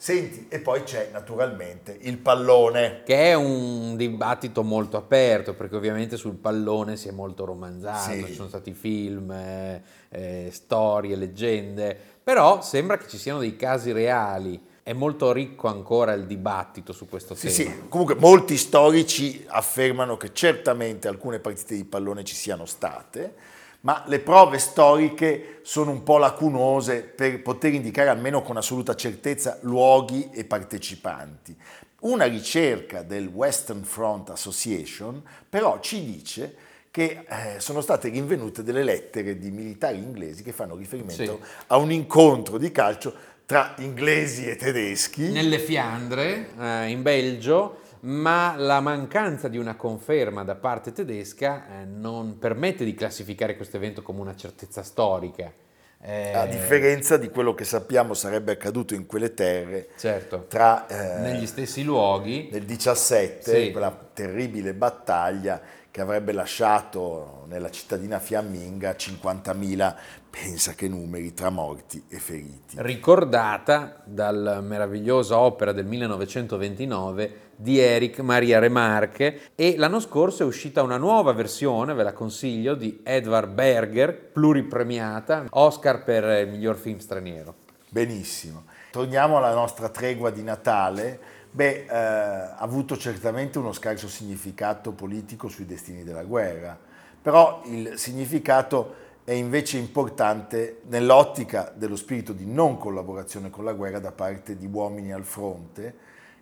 Senti, 0.00 0.46
e 0.48 0.60
poi 0.60 0.84
c'è 0.84 1.08
naturalmente 1.12 1.96
il 2.02 2.18
pallone. 2.18 3.02
Che 3.04 3.16
è 3.30 3.34
un 3.34 3.96
dibattito 3.96 4.62
molto 4.62 4.96
aperto, 4.96 5.54
perché 5.54 5.74
ovviamente 5.74 6.16
sul 6.16 6.34
pallone 6.36 6.96
si 6.96 7.08
è 7.08 7.10
molto 7.10 7.44
romanzato, 7.44 8.12
Sì. 8.12 8.24
ci 8.26 8.34
sono 8.34 8.46
stati 8.46 8.72
film, 8.74 9.32
eh, 9.32 9.82
eh, 10.10 10.48
storie, 10.52 11.16
leggende, 11.16 11.98
però 12.22 12.62
sembra 12.62 12.96
che 12.96 13.08
ci 13.08 13.18
siano 13.18 13.40
dei 13.40 13.56
casi 13.56 13.90
reali. 13.90 14.66
È 14.84 14.92
molto 14.92 15.32
ricco 15.32 15.66
ancora 15.66 16.12
il 16.12 16.26
dibattito 16.26 16.92
su 16.92 17.08
questo 17.08 17.34
Sì, 17.34 17.48
tema. 17.52 17.70
sì, 17.72 17.88
comunque 17.88 18.14
molti 18.14 18.56
storici 18.56 19.44
affermano 19.48 20.16
che 20.16 20.32
certamente 20.32 21.08
alcune 21.08 21.40
partite 21.40 21.74
di 21.74 21.84
pallone 21.84 22.22
ci 22.24 22.36
siano 22.36 22.64
state, 22.66 23.34
ma 23.80 24.02
le 24.06 24.18
prove 24.20 24.58
storiche 24.58 25.60
sono 25.62 25.90
un 25.90 26.02
po' 26.02 26.18
lacunose 26.18 27.02
per 27.02 27.42
poter 27.42 27.74
indicare 27.74 28.08
almeno 28.08 28.42
con 28.42 28.56
assoluta 28.56 28.94
certezza 28.94 29.58
luoghi 29.62 30.30
e 30.32 30.44
partecipanti. 30.44 31.56
Una 32.00 32.26
ricerca 32.26 33.02
del 33.02 33.26
Western 33.26 33.82
Front 33.84 34.30
Association 34.30 35.22
però 35.48 35.80
ci 35.80 36.04
dice 36.04 36.54
che 36.90 37.24
eh, 37.28 37.60
sono 37.60 37.80
state 37.80 38.08
rinvenute 38.08 38.62
delle 38.62 38.82
lettere 38.82 39.38
di 39.38 39.50
militari 39.50 39.98
inglesi 39.98 40.42
che 40.42 40.52
fanno 40.52 40.74
riferimento 40.76 41.22
Sì. 41.42 41.50
a 41.68 41.76
un 41.76 41.92
incontro 41.92 42.56
di 42.58 42.72
calcio 42.72 43.14
tra 43.46 43.74
inglesi 43.78 44.46
e 44.46 44.56
tedeschi. 44.56 45.28
Nelle 45.30 45.58
Fiandre, 45.58 46.48
eh, 46.58 46.88
in 46.88 47.02
Belgio, 47.02 47.80
ma 48.00 48.54
la 48.56 48.80
mancanza 48.80 49.48
di 49.48 49.58
una 49.58 49.76
conferma 49.76 50.44
da 50.44 50.54
parte 50.54 50.92
tedesca 50.92 51.80
eh, 51.80 51.84
non 51.84 52.38
permette 52.38 52.84
di 52.84 52.94
classificare 52.94 53.56
questo 53.56 53.76
evento 53.76 54.02
come 54.02 54.20
una 54.20 54.36
certezza 54.36 54.82
storica. 54.82 55.52
Eh, 56.00 56.32
A 56.32 56.46
differenza 56.46 57.16
di 57.16 57.28
quello 57.28 57.54
che 57.54 57.64
sappiamo 57.64 58.14
sarebbe 58.14 58.52
accaduto 58.52 58.94
in 58.94 59.06
quelle 59.06 59.34
terre 59.34 59.88
certo, 59.96 60.44
tra 60.48 60.86
eh, 60.86 61.20
negli 61.22 61.46
stessi 61.46 61.82
luoghi. 61.82 62.48
nel 62.52 62.62
17, 62.64 63.64
Sì. 63.64 63.70
quella 63.72 63.90
terribile 64.12 64.74
battaglia 64.74 65.60
che 65.90 66.00
avrebbe 66.00 66.30
lasciato 66.30 67.44
nella 67.48 67.70
cittadina 67.70 68.20
fiamminga 68.20 68.92
50.000, 68.92 69.94
pensa 70.30 70.74
che 70.74 70.86
numeri, 70.86 71.34
tra 71.34 71.50
morti 71.50 72.04
e 72.08 72.18
feriti. 72.20 72.76
ricordata 72.76 74.00
dalla 74.04 74.60
meravigliosa 74.60 75.36
opera 75.38 75.72
del 75.72 75.86
1929 75.86 77.46
di 77.60 77.80
Eric 77.80 78.20
Maria 78.20 78.60
Remarque 78.60 79.50
e 79.56 79.74
l'anno 79.76 79.98
scorso 79.98 80.44
è 80.44 80.46
uscita 80.46 80.82
una 80.82 80.96
nuova 80.96 81.32
versione, 81.32 81.92
ve 81.92 82.04
la 82.04 82.12
consiglio, 82.12 82.76
di 82.76 83.00
Edvard 83.02 83.52
Berger, 83.52 84.16
pluripremiata, 84.16 85.46
Oscar 85.50 86.04
per 86.04 86.46
il 86.46 86.48
miglior 86.48 86.76
film 86.76 86.98
straniero. 86.98 87.54
Benissimo. 87.88 88.64
Torniamo 88.92 89.38
alla 89.38 89.52
nostra 89.52 89.88
tregua 89.88 90.30
di 90.30 90.44
Natale. 90.44 91.36
Beh, 91.50 91.86
eh, 91.86 91.96
ha 91.96 92.58
avuto 92.58 92.96
certamente 92.96 93.58
uno 93.58 93.72
scarso 93.72 94.06
significato 94.06 94.92
politico 94.92 95.48
sui 95.48 95.66
destini 95.66 96.04
della 96.04 96.22
guerra, 96.22 96.78
però 97.20 97.62
il 97.64 97.94
significato 97.96 99.06
è 99.24 99.32
invece 99.32 99.78
importante 99.78 100.82
nell'ottica 100.86 101.72
dello 101.74 101.96
spirito 101.96 102.32
di 102.32 102.46
non 102.46 102.78
collaborazione 102.78 103.50
con 103.50 103.64
la 103.64 103.72
guerra 103.72 103.98
da 103.98 104.12
parte 104.12 104.56
di 104.56 104.68
uomini 104.70 105.12
al 105.12 105.24
fronte, 105.24 105.94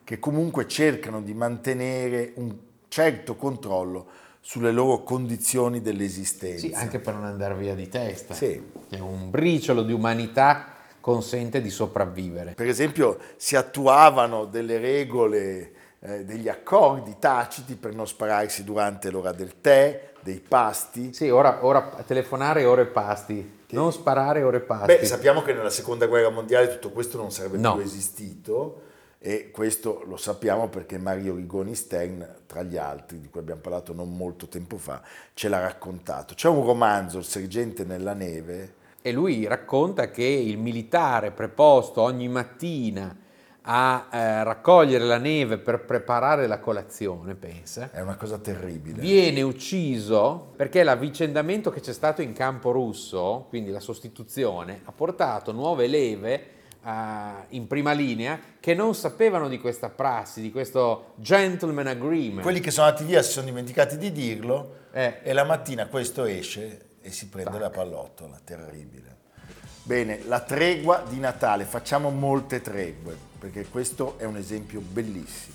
che 0.07 0.21
comunque 0.21 0.69
cercano 0.69 1.21
di 1.21 1.35
mantenere 1.35 2.31
un 2.37 2.55
certo 2.87 3.35
controllo 3.35 4.07
sulle 4.41 4.71
loro 4.71 5.03
condizioni 5.03 5.83
dell'esistenza. 5.83 6.65
Sì, 6.65 6.73
anche 6.75 7.01
per 7.01 7.15
non 7.15 7.25
andare 7.25 7.57
via 7.57 7.75
di 7.75 7.89
testa. 7.89 8.33
Sì. 8.33 8.71
Che 8.89 9.01
un 9.01 9.31
briciolo 9.31 9.83
di 9.83 9.93
umanità 9.93 10.75
consente 11.01 11.61
di 11.61 11.71
sopravvivere. 11.71 12.53
Per 12.55 12.69
esempio 12.69 13.19
si 13.35 13.57
attuavano 13.57 14.45
delle 14.45 14.79
regole, 14.79 15.73
eh, 15.99 16.25
degli 16.25 16.49
accordi 16.49 17.17
taciti 17.19 17.75
per 17.75 17.93
non 17.93 18.07
spararsi 18.07 18.63
durante 18.63 19.11
l'ora 19.11 19.33
del 19.33 19.61
tè, 19.61 20.13
dei 20.21 20.39
pasti. 20.39 21.13
Sì, 21.13 21.31
ora, 21.31 21.65
ora 21.67 21.81
telefonare 22.07 22.65
ore 22.65 22.87
pasti, 22.87 23.65
non 23.71 23.91
sparare 23.91 24.45
ore 24.45 24.61
pasti. 24.61 24.99
Beh, 24.99 25.05
sappiamo 25.05 25.43
che 25.43 25.53
nella 25.53 25.69
seconda 25.71 26.07
guerra 26.07 26.31
mondiale 26.31 26.69
tutto 26.69 26.93
questo 26.93 27.17
non 27.17 27.33
sarebbe 27.33 27.59
No. 27.59 27.75
più 27.75 27.83
esistito 27.83 28.83
e 29.27 29.51
questo 29.51 30.05
lo 30.07 30.17
sappiamo 30.17 30.69
perché 30.69 30.99
Mario 30.99 31.35
Rigoni 31.35 31.75
Stern, 31.75 32.43
tra 32.47 32.63
gli 32.63 32.77
altri, 32.77 33.19
di 33.19 33.29
cui 33.29 33.41
abbiamo 33.41 33.61
parlato 33.61 33.93
non 33.93 34.17
molto 34.17 34.47
tempo 34.47 34.77
fa, 34.77 35.03
ce 35.35 35.49
l'ha 35.49 35.59
raccontato. 35.59 36.35
C'è 36.35 36.47
un 36.47 36.65
romanzo, 36.65 37.19
Il 37.19 37.25
sergente 37.25 37.83
nella 37.83 38.15
neve, 38.15 38.75
E 39.03 39.11
lui 39.11 39.45
racconta 39.49 40.11
che 40.11 40.23
il 40.23 40.59
militare 40.59 41.33
preposto 41.33 42.03
ogni 42.03 42.29
mattina 42.29 43.17
a 43.63 44.07
eh, 44.13 44.45
raccogliere 44.45 45.03
la 45.03 45.19
neve 45.19 45.59
per 45.59 45.85
preparare 45.85 46.47
la 46.47 46.61
colazione, 46.61 47.35
pensa, 47.35 47.91
è 47.91 48.01
una 48.03 48.15
cosa 48.15 48.39
terribile. 48.39 49.01
viene 49.01 49.43
ucciso 49.43 50.53
perché 50.55 50.85
l'avvicendamento 50.85 51.71
che 51.71 51.81
c'è 51.81 51.93
stato 51.93 52.23
in 52.23 52.33
campo 52.33 52.71
russo, 52.71 53.47
quindi 53.49 53.73
la 53.73 53.81
sostituzione, 53.81 54.83
ha 54.85 54.93
portato 54.93 55.51
nuove 55.51 55.89
leve 55.89 56.55
in 57.49 57.67
prima 57.67 57.93
linea 57.93 58.39
che 58.61 58.75
non 58.75 58.95
sapevano 58.95 59.49
di 59.49 59.59
questa 59.59 59.89
prassi, 59.89 60.41
di 60.41 60.53
questo 60.53 61.15
gentleman 61.17 61.89
agreement. 61.89 62.43
Quelli 62.43 62.61
che 62.61 62.71
sono 62.71 62.87
andati 62.87 63.05
via 63.05 63.23
si 63.23 63.33
sono 63.33 63.47
dimenticati 63.47 63.99
di 63.99 64.13
dirlo 64.13 64.85
Eh. 64.93 65.19
e 65.23 65.33
la 65.33 65.45
mattina 65.45 65.87
questo 65.87 66.25
esce 66.25 66.81
e 67.01 67.11
si 67.11 67.29
prende 67.29 67.59
la 67.59 67.71
pallottola, 67.71 68.41
terribile. 68.45 69.17
Bene, 69.83 70.21
la 70.27 70.41
tregua 70.41 71.05
di 71.09 71.19
Natale, 71.19 71.65
facciamo 71.65 72.11
molte 72.11 72.61
tregue, 72.61 73.17
perché 73.39 73.67
questo 73.67 74.19
è 74.19 74.25
un 74.25 74.37
esempio 74.37 74.81
bellissimo. 74.81 75.55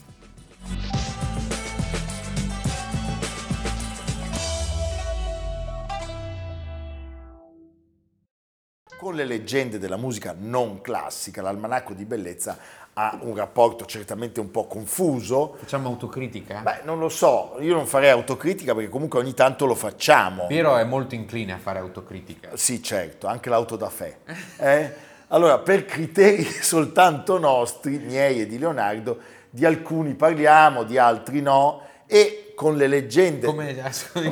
Con 9.01 9.15
le 9.15 9.25
leggende 9.25 9.79
della 9.79 9.97
musica 9.97 10.35
non 10.37 10.79
classica, 10.79 11.41
l'almanacco 11.41 11.95
di 11.95 12.05
bellezza 12.05 12.55
ha 12.93 13.17
un 13.21 13.35
rapporto 13.35 13.83
certamente 13.85 14.39
un 14.39 14.51
po' 14.51 14.67
confuso, 14.67 15.55
Facciamo 15.57 15.87
autocritica? 15.87 16.59
Beh, 16.59 16.81
non 16.83 16.99
lo 16.99 17.09
so, 17.09 17.55
io 17.61 17.73
non 17.73 17.87
farei 17.87 18.11
autocritica 18.11 18.75
perché 18.75 18.89
comunque 18.89 19.17
ogni 19.17 19.33
tanto 19.33 19.65
lo 19.65 19.73
facciamo. 19.73 20.45
Piero 20.45 20.77
è 20.77 20.83
molto 20.83 21.15
incline 21.15 21.53
a 21.53 21.57
fare 21.57 21.79
autocritica. 21.79 22.51
Sì, 22.53 22.83
certo, 22.83 23.25
anche 23.25 23.49
l'auto 23.49 23.75
da 23.75 23.89
fè. 23.89 24.17
eh? 24.61 24.93
Allora, 25.29 25.57
per 25.57 25.85
criteri 25.85 26.43
soltanto 26.61 27.39
nostri, 27.39 27.97
miei 27.97 28.41
e 28.41 28.45
di 28.45 28.59
Leonardo, 28.59 29.17
di 29.49 29.65
alcuni 29.65 30.13
parliamo, 30.13 30.83
di 30.83 30.99
altri 30.99 31.41
no, 31.41 31.81
e 32.05 32.50
con 32.61 32.75
le 32.77 32.85
leggende 32.85 33.47
Come, 33.47 33.75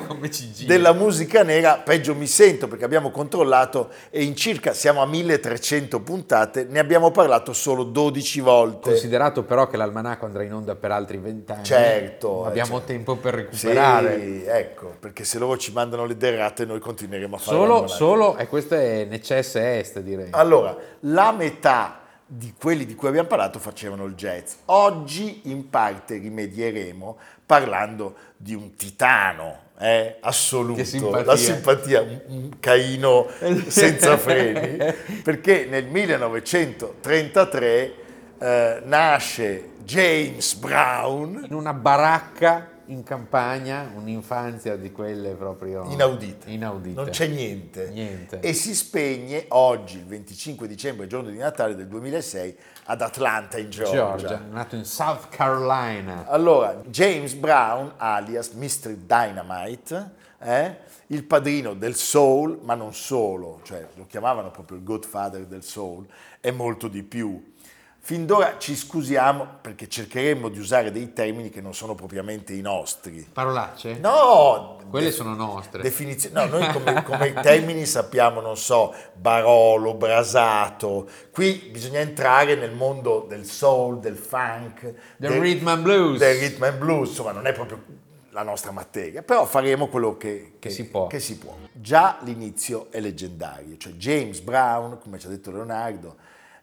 come 0.07 0.29
della 0.67 0.93
musica 0.93 1.41
nera 1.41 1.81
peggio 1.83 2.13
mi 2.13 2.27
sento 2.27 2.67
perché 2.67 2.85
abbiamo 2.85 3.09
controllato 3.09 3.89
e 4.11 4.21
in 4.21 4.35
circa 4.35 4.73
siamo 4.73 5.01
a 5.01 5.07
1300 5.07 5.99
puntate, 6.01 6.67
ne 6.69 6.77
abbiamo 6.77 7.09
parlato 7.09 7.53
solo 7.53 7.83
12 7.83 8.39
volte. 8.41 8.91
Considerato 8.91 9.41
però 9.41 9.65
che 9.65 9.77
l'almanacco 9.77 10.25
andrà 10.25 10.43
in 10.43 10.53
onda 10.53 10.75
per 10.75 10.91
altri 10.91 11.17
vent'anni, 11.17 11.63
Certo, 11.63 12.45
abbiamo 12.45 12.75
eh, 12.75 12.79
certo. 12.81 12.93
tempo 12.93 13.15
per 13.15 13.33
recuperare. 13.33 14.19
Sì, 14.21 14.43
ecco, 14.45 14.93
perché 14.99 15.23
se 15.23 15.39
loro 15.39 15.57
ci 15.57 15.71
mandano 15.71 16.05
le 16.05 16.15
derrate 16.15 16.65
noi 16.65 16.79
continueremo 16.79 17.35
a 17.35 17.39
fare 17.39 17.57
Solo, 17.57 17.87
solo, 17.87 18.37
e 18.37 18.47
questo 18.47 18.75
è 18.75 19.07
necesse 19.09 19.79
est 19.79 19.99
direi. 20.01 20.27
Allora, 20.29 20.77
la 20.99 21.31
metà 21.31 22.01
di 22.31 22.53
quelli 22.55 22.85
di 22.85 22.93
cui 22.93 23.07
abbiamo 23.07 23.27
parlato 23.27 23.57
facevano 23.57 24.05
il 24.05 24.13
jazz. 24.13 24.53
Oggi 24.65 25.41
in 25.45 25.67
parte 25.69 26.17
rimedieremo 26.17 27.17
parlando 27.43 28.15
di 28.37 28.53
un 28.53 28.75
titano 28.75 29.61
eh, 29.79 30.17
assoluto, 30.19 30.83
simpatia. 30.83 31.25
la 31.25 31.35
simpatia, 31.35 32.01
un, 32.01 32.21
un 32.27 32.59
Caino 32.59 33.27
senza 33.65 34.15
freni, 34.17 34.93
perché 35.23 35.65
nel 35.65 35.87
1933 35.87 37.93
eh, 38.37 38.81
nasce 38.83 39.69
James 39.83 40.53
Brown, 40.53 41.45
In 41.47 41.55
una 41.55 41.73
baracca 41.73 42.69
in 42.89 43.03
campagna, 43.03 43.91
un'infanzia 43.95 44.75
di 44.75 44.91
quelle 44.91 45.33
proprio 45.33 45.85
inaudita, 45.89 46.49
inaudite. 46.49 46.95
non 46.95 47.09
c'è 47.09 47.27
niente. 47.27 47.89
Niente. 47.89 48.39
E 48.39 48.53
si 48.53 48.75
spegne 48.75 49.45
oggi, 49.49 49.97
il 49.97 50.05
25 50.05 50.67
dicembre, 50.67 51.07
giorno 51.07 51.29
di 51.29 51.37
Natale 51.37 51.75
del 51.75 51.87
2006, 51.87 52.57
ad 52.85 53.01
Atlanta, 53.01 53.57
in 53.57 53.69
Georgia, 53.69 54.41
nato 54.49 54.75
in 54.75 54.85
South 54.85 55.29
Carolina. 55.29 56.25
Allora, 56.27 56.81
James 56.87 57.33
Brown, 57.33 57.93
alias 57.97 58.49
Mr. 58.51 58.95
Dynamite, 58.95 60.11
eh? 60.39 60.75
il 61.07 61.23
padrino 61.23 61.73
del 61.73 61.95
soul, 61.95 62.59
ma 62.63 62.73
non 62.73 62.93
solo, 62.93 63.59
cioè 63.63 63.87
lo 63.95 64.05
chiamavano 64.07 64.51
proprio 64.51 64.77
il 64.77 64.83
godfather 64.83 65.45
del 65.45 65.63
soul, 65.63 66.07
è 66.39 66.51
molto 66.51 66.87
di 66.87 67.03
più. 67.03 67.53
Fin 68.01 68.25
d'ora 68.25 68.55
ci 68.57 68.75
scusiamo 68.75 69.45
perché 69.61 69.87
cercheremo 69.87 70.49
di 70.49 70.57
usare 70.57 70.91
dei 70.91 71.13
termini 71.13 71.49
che 71.49 71.61
non 71.61 71.75
sono 71.75 71.93
propriamente 71.93 72.53
i 72.53 72.61
nostri. 72.61 73.27
Parolacce? 73.31 73.99
No! 73.99 74.77
Quelle 74.89 75.07
de- 75.07 75.11
sono 75.11 75.35
nostre. 75.35 75.83
Definizioni. 75.83 76.33
No, 76.33 76.45
noi 76.45 76.71
come, 76.71 77.03
come 77.03 77.33
termini 77.33 77.85
sappiamo, 77.85 78.41
non 78.41 78.57
so, 78.57 78.95
barolo, 79.13 79.93
brasato. 79.93 81.07
Qui 81.31 81.69
bisogna 81.71 81.99
entrare 81.99 82.55
nel 82.55 82.71
mondo 82.73 83.25
del 83.29 83.45
soul, 83.45 83.99
del 83.99 84.17
funk, 84.17 84.93
Del 85.17 85.39
rhythm 85.39 85.67
and 85.67 85.83
blues. 85.83 86.17
Del 86.17 86.39
rhythm 86.39 86.63
and 86.63 86.77
blues, 86.79 87.09
insomma, 87.09 87.31
non 87.33 87.45
è 87.45 87.53
proprio 87.53 87.83
la 88.31 88.41
nostra 88.43 88.71
materia, 88.71 89.21
però 89.21 89.45
faremo 89.45 89.87
quello 89.87 90.17
che, 90.17 90.53
Che 90.57 90.69
si 90.71 90.87
può. 90.87 91.05
che 91.07 91.19
si 91.19 91.37
può. 91.37 91.55
Già 91.73 92.17
l'inizio 92.21 92.87
è 92.89 92.99
leggendario, 92.99 93.77
cioè 93.77 93.91
James 93.93 94.39
Brown, 94.39 94.97
come 94.99 95.19
ci 95.19 95.27
ha 95.27 95.29
detto 95.29 95.51
Leonardo, 95.51 96.15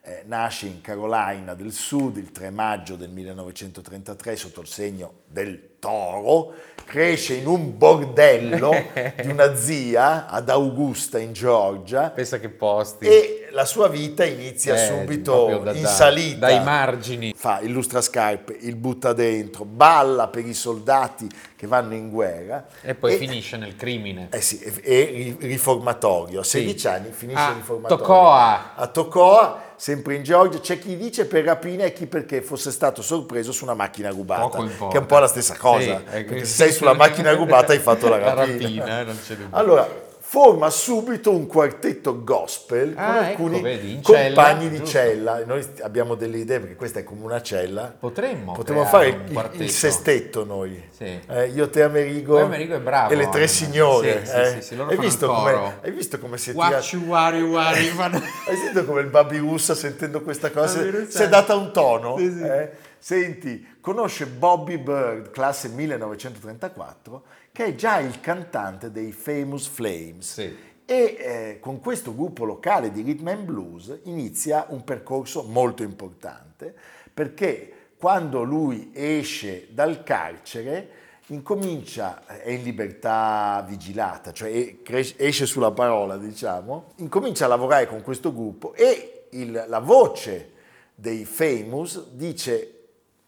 eh, 0.06 0.22
nasce 0.26 0.66
in 0.66 0.80
Carolina 0.80 1.54
del 1.54 1.72
Sud 1.72 2.16
il 2.16 2.30
3 2.30 2.50
maggio 2.50 2.94
del 2.94 3.10
1933 3.10 4.36
sotto 4.36 4.60
il 4.60 4.68
segno 4.68 5.22
del 5.26 5.75
toro, 5.78 6.52
cresce 6.84 7.34
in 7.34 7.46
un 7.46 7.76
bordello 7.76 8.70
di 9.20 9.28
una 9.28 9.56
zia 9.56 10.26
ad 10.28 10.48
Augusta 10.48 11.18
in 11.18 11.32
Georgia 11.32 12.10
Pensa 12.10 12.38
che 12.38 12.48
posti. 12.48 13.06
e 13.06 13.48
la 13.50 13.64
sua 13.64 13.88
vita 13.88 14.24
inizia 14.24 14.74
Eh, 14.74 14.86
subito 14.86 15.60
da- 15.64 15.72
in 15.72 15.86
salita. 15.86 16.46
Dai 16.46 16.62
margini. 16.62 17.32
Fa 17.36 17.60
il 17.60 17.70
lustrascarpe, 17.72 18.56
il 18.60 18.76
butta 18.76 19.12
dentro, 19.14 19.64
balla 19.64 20.28
per 20.28 20.44
i 20.46 20.52
soldati 20.54 21.26
che 21.56 21.66
vanno 21.66 21.94
in 21.94 22.10
guerra. 22.10 22.66
E 22.82 22.94
poi 22.94 23.16
finisce 23.16 23.56
nel 23.56 23.74
crimine. 23.76 24.28
Eh 24.30 24.40
sì, 24.42 24.60
e, 24.60 24.74
e 24.84 25.04
ri- 25.06 25.36
riformatorio. 25.40 26.40
A 26.40 26.44
16 26.44 26.86
anni 26.86 27.10
finisce 27.12 27.40
Ah, 27.40 27.48
il 27.50 27.56
riformatorio. 27.56 28.04
Tocoa. 28.04 28.74
A 28.74 28.86
Tocoa, 28.88 29.62
sempre 29.76 30.16
in 30.16 30.22
Georgia, 30.22 30.60
c'è 30.60 30.78
chi 30.78 30.96
dice 30.98 31.24
per 31.24 31.44
rapina 31.44 31.84
e 31.84 31.94
chi 31.94 32.06
perché 32.06 32.42
fosse 32.42 32.70
stato 32.70 33.00
sorpreso 33.00 33.52
su 33.52 33.64
una 33.64 33.74
macchina 33.74 34.10
rubata. 34.10 34.58
Che 34.58 34.96
è 34.96 34.98
un 34.98 35.06
po' 35.06 35.18
la 35.18 35.28
stessa 35.28 35.56
cosa. 35.56 35.65
Sì, 35.80 35.96
perché 36.10 36.38
se 36.40 36.44
sei 36.46 36.72
sulla 36.72 36.94
macchina 36.94 37.32
rubata 37.32 37.72
hai 37.72 37.78
fatto 37.78 38.08
la 38.08 38.18
La 38.18 38.34
rapina. 38.34 38.84
rapina, 38.84 39.00
eh. 39.00 39.36
Allora, 39.50 40.04
forma 40.28 40.70
subito 40.70 41.30
un 41.30 41.46
quartetto 41.46 42.24
gospel 42.24 42.94
con 42.94 43.02
Ah, 43.04 43.16
ecco, 43.30 43.44
alcuni 43.44 43.60
vedi, 43.62 43.92
in 43.92 44.02
compagni 44.02 44.34
cella, 44.34 44.68
di 44.68 44.76
giusto. 44.78 44.86
cella. 44.90 45.44
Noi 45.46 45.66
abbiamo 45.82 46.14
delle 46.16 46.38
idee 46.38 46.58
perché 46.58 46.74
questa 46.74 46.98
è 46.98 47.04
come 47.04 47.22
una 47.22 47.40
cella. 47.40 47.94
Potremmo. 47.98 48.52
Potremmo 48.52 48.84
fare 48.86 49.06
il, 49.08 49.48
il 49.52 49.70
sestetto 49.70 50.44
noi. 50.44 50.82
Sì. 50.90 51.20
Eh, 51.28 51.46
io, 51.54 51.70
te, 51.70 51.82
Amerigo, 51.82 52.40
Amerigo 52.40 52.74
è 52.74 52.80
bravo, 52.80 53.12
e 53.12 53.16
le 53.16 53.28
tre 53.28 53.44
eh. 53.44 53.48
signore. 53.48 54.26
Sì, 54.26 54.32
eh. 54.34 54.60
sì, 54.62 54.74
hai, 54.74 54.96
visto 54.98 55.28
come, 55.28 55.74
hai 55.82 55.90
visto 55.92 56.18
come 56.18 56.38
si 56.38 56.50
è 56.50 56.54
tirato? 56.54 56.74
Hai 56.76 58.56
sentito 58.56 58.84
come 58.84 59.00
il 59.02 59.06
Babi 59.08 59.38
Russa 59.38 59.74
sentendo 59.76 60.22
questa 60.22 60.50
cosa 60.50 60.80
si- 61.08 61.22
è 61.22 61.28
data 61.28 61.54
un 61.54 61.72
tono? 61.72 62.16
Eh? 62.18 62.70
Senti, 63.06 63.64
conosce 63.80 64.26
Bobby 64.26 64.78
Bird, 64.78 65.30
classe 65.30 65.68
1934, 65.68 67.22
che 67.52 67.66
è 67.66 67.74
già 67.76 68.00
il 68.00 68.18
cantante 68.18 68.90
dei 68.90 69.12
Famous 69.12 69.68
Flames. 69.68 70.32
Sì. 70.32 70.56
E 70.84 71.16
eh, 71.16 71.58
con 71.60 71.78
questo 71.78 72.12
gruppo 72.12 72.44
locale 72.44 72.90
di 72.90 73.02
rhythm 73.02 73.28
and 73.28 73.44
blues 73.44 73.96
inizia 74.06 74.66
un 74.70 74.82
percorso 74.82 75.44
molto 75.44 75.84
importante 75.84 76.74
perché 77.14 77.92
quando 77.96 78.42
lui 78.42 78.90
esce 78.92 79.68
dal 79.70 80.02
carcere 80.02 80.88
incomincia, 81.26 82.26
è 82.26 82.50
in 82.50 82.64
libertà 82.64 83.64
vigilata, 83.68 84.32
cioè 84.32 84.78
esce 85.16 85.46
sulla 85.46 85.70
parola, 85.70 86.16
diciamo, 86.16 86.94
incomincia 86.96 87.44
a 87.44 87.48
lavorare 87.48 87.86
con 87.86 88.02
questo 88.02 88.34
gruppo 88.34 88.74
e 88.74 89.28
il- 89.30 89.64
la 89.68 89.78
voce 89.78 90.54
dei 90.92 91.24
Famous 91.24 92.08
dice, 92.10 92.75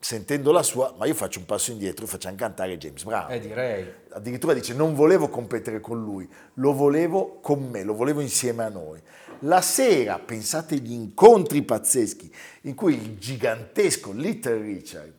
sentendo 0.01 0.53
la 0.53 0.63
sua, 0.63 0.95
ma 0.97 1.07
io 1.07 1.15
faccio 1.15 1.39
un 1.41 1.45
passo 1.47 1.71
indietro 1.73 2.05
e 2.05 2.09
facciamo 2.09 2.37
cantare 2.37 2.79
James 2.79 3.03
Brown 3.03 3.31
Eh, 3.33 3.41
direi. 3.41 3.93
addirittura 4.11 4.53
dice 4.55 4.73
non 4.75 4.95
volevo 4.95 5.29
competere 5.29 5.81
con 5.81 6.01
lui, 6.03 6.29
lo 6.55 6.73
volevo 6.73 7.39
con 7.41 7.69
me, 7.69 7.83
lo 7.83 7.95
volevo 7.95 8.21
insieme 8.21 8.65
a 8.65 8.69
noi. 8.69 9.01
La 9.43 9.61
sera, 9.61 10.19
pensate 10.19 10.77
agli 10.77 10.93
incontri 10.93 11.63
pazzeschi 11.63 12.33
in 12.63 12.75
cui 12.75 12.95
il 12.95 13.19
gigantesco 13.19 14.13
Little 14.13 14.61
Richard 14.61 15.13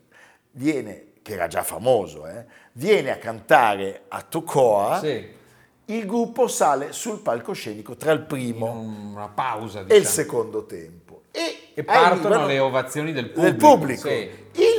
viene, 0.51 1.05
che 1.21 1.33
era 1.33 1.47
già 1.47 1.63
famoso, 1.63 2.25
eh, 2.27 2.45
viene 2.73 3.11
a 3.11 3.17
cantare 3.17 4.03
a 4.07 4.21
Tocoa, 4.21 4.99
Sì. 4.99 5.27
il 5.85 6.05
gruppo 6.05 6.47
sale 6.47 6.91
sul 6.93 7.19
palcoscenico 7.19 7.95
tra 7.95 8.11
il 8.11 8.21
primo 8.21 8.71
Una 8.71 9.27
pausa, 9.29 9.79
e 9.79 9.81
il 9.81 9.87
diciamo. 9.87 10.05
secondo 10.07 10.65
tempo. 10.65 11.21
E, 11.31 11.69
E 11.75 11.83
partono 11.83 12.45
le 12.45 12.59
ovazioni 12.59 13.13
del 13.13 13.29
pubblico. 13.29 13.41
del 13.51 13.55
pubblico. 13.55 14.07
sì. 14.09 14.29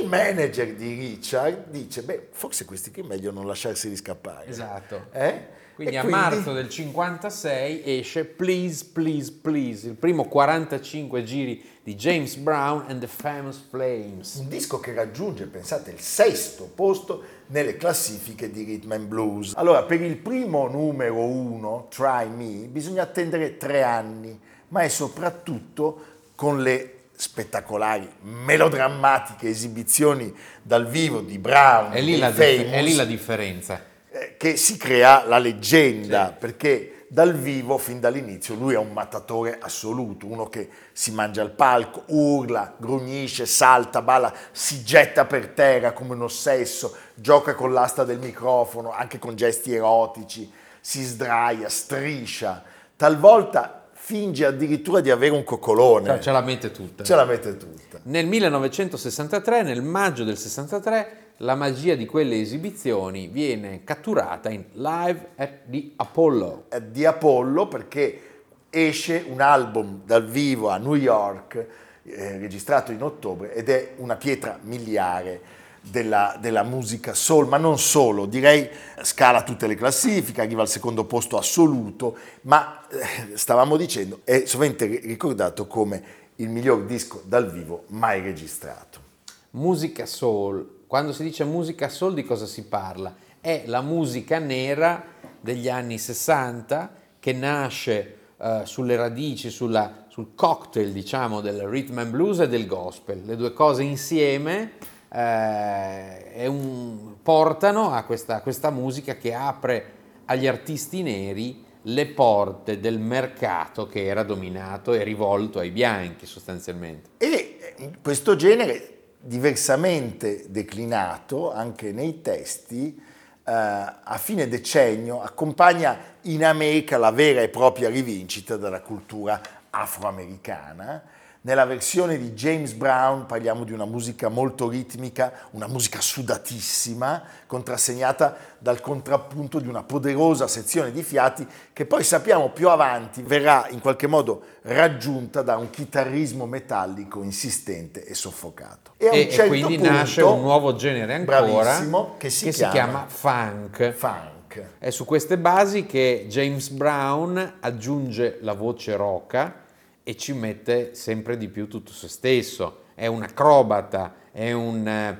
Il 0.00 0.08
manager 0.08 0.74
di 0.74 0.94
Richard 0.94 1.68
dice, 1.68 2.02
beh, 2.02 2.28
forse 2.30 2.64
questi 2.64 2.90
qui 2.90 3.02
è 3.02 3.04
meglio 3.04 3.30
non 3.30 3.46
lasciarseli 3.46 3.96
scappare. 3.96 4.46
Esatto. 4.48 5.06
Eh? 5.12 5.58
Quindi 5.74 5.94
E 5.94 5.98
a 5.98 6.04
marzo 6.04 6.52
del 6.52 6.68
56 6.68 7.82
esce 7.84 8.24
Please, 8.24 8.84
Please, 8.92 9.32
Please, 9.40 9.88
il 9.88 9.94
primo 9.94 10.24
45 10.24 11.24
giri 11.24 11.62
di 11.82 11.94
James 11.94 12.36
Brown 12.36 12.84
and 12.88 13.00
the 13.00 13.06
Famous 13.06 13.64
Flames. 13.68 14.34
un 14.36 14.48
disco 14.48 14.78
che 14.78 14.92
raggiunge, 14.92 15.46
pensate, 15.46 15.90
il 15.90 16.00
sesto 16.00 16.70
posto 16.74 17.22
nelle 17.46 17.76
classifiche 17.76 18.50
di 18.50 18.64
rhythm 18.64 18.92
and 18.92 19.06
blues. 19.06 19.54
Allora, 19.56 19.84
per 19.84 20.02
il 20.02 20.16
primo 20.16 20.68
numero 20.68 21.24
uno, 21.24 21.86
Try 21.88 22.28
Me, 22.28 22.66
bisogna 22.68 23.02
attendere 23.02 23.56
tre 23.56 23.82
anni, 23.82 24.38
ma 24.68 24.80
è 24.80 24.88
soprattutto 24.88 26.04
con 26.34 26.62
le 26.62 26.99
spettacolari, 27.20 28.08
melodrammatiche 28.22 29.46
esibizioni 29.46 30.34
dal 30.62 30.86
vivo 30.86 31.20
di 31.20 31.38
Brown, 31.38 31.92
È 31.92 32.00
lì, 32.00 32.16
la, 32.16 32.30
Famous, 32.32 32.72
è 32.72 32.80
lì 32.82 32.94
la 32.94 33.04
differenza. 33.04 33.84
eh, 34.10 34.36
che 34.38 34.56
si 34.56 34.78
crea 34.78 35.24
la 35.26 35.36
leggenda, 35.36 36.34
perché 36.36 37.04
dal 37.08 37.34
vivo, 37.34 37.76
fin 37.76 38.00
dall'inizio, 38.00 38.54
lui 38.54 38.72
è 38.72 38.78
un 38.78 38.92
mattatore 38.92 39.58
assoluto, 39.60 40.26
uno 40.26 40.48
che 40.48 40.70
si 40.92 41.10
mangia 41.10 41.42
al 41.42 41.50
palco, 41.50 42.04
urla, 42.06 42.74
grugnisce, 42.78 43.44
salta, 43.44 44.00
balla, 44.00 44.32
si 44.52 44.82
getta 44.82 45.26
per 45.26 45.48
terra 45.48 45.92
come 45.92 46.14
un 46.14 46.22
ossesso, 46.22 46.96
gioca 47.14 47.54
con 47.54 47.72
l'asta 47.74 48.04
del 48.04 48.18
microfono, 48.18 48.92
anche 48.92 49.18
con 49.18 49.34
gesti 49.36 49.74
erotici, 49.74 50.50
si 50.80 51.02
sdraia, 51.02 51.68
striscia, 51.68 52.62
talvolta 52.96 53.79
finge 54.10 54.44
addirittura 54.44 55.00
di 55.00 55.08
avere 55.12 55.32
un 55.32 55.44
coccolone, 55.44 56.06
Cioè, 56.06 56.18
ce 56.18 56.32
la 56.32 56.40
mette 56.40 56.72
tutta. 56.72 57.04
ce 57.04 57.14
la 57.14 57.24
mette 57.24 57.56
tutta. 57.56 58.00
Nel 58.02 58.26
1963, 58.26 59.62
nel 59.62 59.82
maggio 59.82 60.24
del 60.24 60.36
63, 60.36 61.16
la 61.38 61.54
magia 61.54 61.94
di 61.94 62.06
quelle 62.06 62.40
esibizioni 62.40 63.28
viene 63.28 63.84
catturata 63.84 64.50
in 64.50 64.64
Live 64.72 65.28
at 65.36 65.50
the 65.70 65.92
Apollo. 65.94 66.64
di 66.90 67.04
Apollo 67.04 67.68
perché 67.68 68.20
esce 68.68 69.24
un 69.28 69.40
album 69.40 70.00
dal 70.04 70.24
vivo 70.26 70.70
a 70.70 70.76
New 70.78 70.96
York 70.96 71.66
eh, 72.02 72.38
registrato 72.38 72.90
in 72.90 73.02
ottobre 73.02 73.54
ed 73.54 73.68
è 73.68 73.92
una 73.98 74.16
pietra 74.16 74.58
miliare 74.62 75.40
della, 75.80 76.36
della 76.40 76.62
musica 76.62 77.14
soul, 77.14 77.48
ma 77.48 77.56
non 77.56 77.78
solo, 77.78 78.26
direi 78.26 78.68
scala 79.02 79.42
tutte 79.42 79.66
le 79.66 79.74
classifiche, 79.74 80.40
arriva 80.40 80.62
al 80.62 80.68
secondo 80.68 81.04
posto 81.04 81.38
assoluto, 81.38 82.16
ma 82.42 82.86
eh, 82.88 83.36
stavamo 83.36 83.76
dicendo, 83.76 84.20
è 84.24 84.44
sovente 84.44 84.86
ricordato 84.86 85.66
come 85.66 86.18
il 86.36 86.48
miglior 86.48 86.84
disco 86.84 87.22
dal 87.24 87.50
vivo 87.50 87.84
mai 87.88 88.20
registrato. 88.20 89.08
Musica 89.50 90.06
soul. 90.06 90.78
Quando 90.86 91.12
si 91.12 91.22
dice 91.22 91.44
musica 91.44 91.88
soul 91.88 92.14
di 92.14 92.24
cosa 92.24 92.46
si 92.46 92.64
parla? 92.64 93.14
È 93.40 93.64
la 93.66 93.80
musica 93.80 94.38
nera 94.38 95.04
degli 95.40 95.68
anni 95.68 95.98
60 95.98 96.92
che 97.18 97.32
nasce 97.32 98.16
eh, 98.36 98.62
sulle 98.64 98.96
radici, 98.96 99.50
sulla- 99.50 100.06
sul 100.08 100.34
cocktail 100.34 100.92
diciamo 100.92 101.40
del 101.40 101.62
rhythm 101.62 101.98
and 101.98 102.10
blues 102.10 102.40
e 102.40 102.48
del 102.48 102.66
gospel. 102.66 103.22
Le 103.24 103.36
due 103.36 103.52
cose 103.52 103.82
insieme 103.82 104.72
eh, 105.12 106.46
un- 106.46 107.16
portano 107.22 107.92
a 107.92 108.04
questa, 108.04 108.36
a 108.36 108.40
questa 108.40 108.70
musica 108.70 109.16
che 109.16 109.34
apre 109.34 109.92
agli 110.26 110.46
artisti 110.46 111.02
neri 111.02 111.64
le 111.84 112.06
porte 112.06 112.78
del 112.78 112.98
mercato 112.98 113.86
che 113.86 114.04
era 114.04 114.22
dominato 114.22 114.92
e 114.92 115.02
rivolto 115.02 115.58
ai 115.58 115.70
bianchi 115.70 116.26
sostanzialmente. 116.26 117.10
E 117.18 117.74
eh, 117.76 117.90
questo 118.02 118.36
genere, 118.36 118.98
diversamente 119.18 120.44
declinato 120.48 121.52
anche 121.52 121.92
nei 121.92 122.20
testi, 122.20 123.00
eh, 123.44 123.52
a 123.52 124.18
fine 124.18 124.48
decennio 124.48 125.22
accompagna 125.22 125.98
in 126.22 126.44
America 126.44 126.98
la 126.98 127.10
vera 127.10 127.40
e 127.40 127.48
propria 127.48 127.88
rivincita 127.88 128.56
della 128.56 128.82
cultura 128.82 129.40
afroamericana, 129.70 131.02
Nella 131.42 131.64
versione 131.64 132.18
di 132.18 132.32
James 132.32 132.72
Brown 132.72 133.24
parliamo 133.24 133.64
di 133.64 133.72
una 133.72 133.86
musica 133.86 134.28
molto 134.28 134.68
ritmica, 134.68 135.32
una 135.52 135.68
musica 135.68 135.98
sudatissima, 135.98 137.22
contrassegnata 137.46 138.36
dal 138.58 138.82
contrappunto 138.82 139.58
di 139.58 139.66
una 139.66 139.82
poderosa 139.82 140.46
sezione 140.46 140.92
di 140.92 141.02
fiati 141.02 141.46
che 141.72 141.86
poi 141.86 142.04
sappiamo 142.04 142.50
più 142.50 142.68
avanti 142.68 143.22
verrà 143.22 143.66
in 143.70 143.80
qualche 143.80 144.06
modo 144.06 144.42
raggiunta 144.64 145.40
da 145.40 145.56
un 145.56 145.70
chitarrismo 145.70 146.44
metallico 146.44 147.22
insistente 147.22 148.04
e 148.04 148.12
soffocato. 148.12 148.92
E, 148.98 149.06
e, 149.06 149.30
certo 149.30 149.44
e 149.44 149.48
quindi 149.48 149.76
punto, 149.76 149.92
nasce 149.92 150.20
un 150.20 150.42
nuovo 150.42 150.74
genere 150.74 151.14
ancora 151.14 151.78
che, 152.18 152.28
si, 152.28 152.44
che 152.44 152.50
chiama, 152.50 152.70
si 152.70 152.76
chiama 152.76 153.06
funk. 153.08 153.92
funk. 153.92 154.64
È 154.76 154.90
su 154.90 155.06
queste 155.06 155.38
basi 155.38 155.86
che 155.86 156.26
James 156.28 156.68
Brown 156.68 157.54
aggiunge 157.60 158.40
la 158.42 158.52
voce 158.52 158.94
roca 158.94 159.68
e 160.02 160.16
ci 160.16 160.32
mette 160.32 160.94
sempre 160.94 161.36
di 161.36 161.48
più 161.48 161.68
tutto 161.68 161.92
se 161.92 162.08
stesso. 162.08 162.84
È 162.94 163.06
un 163.06 163.22
acrobata, 163.22 164.14
è 164.32 164.52
un 164.52 164.86
eh, 164.86 165.18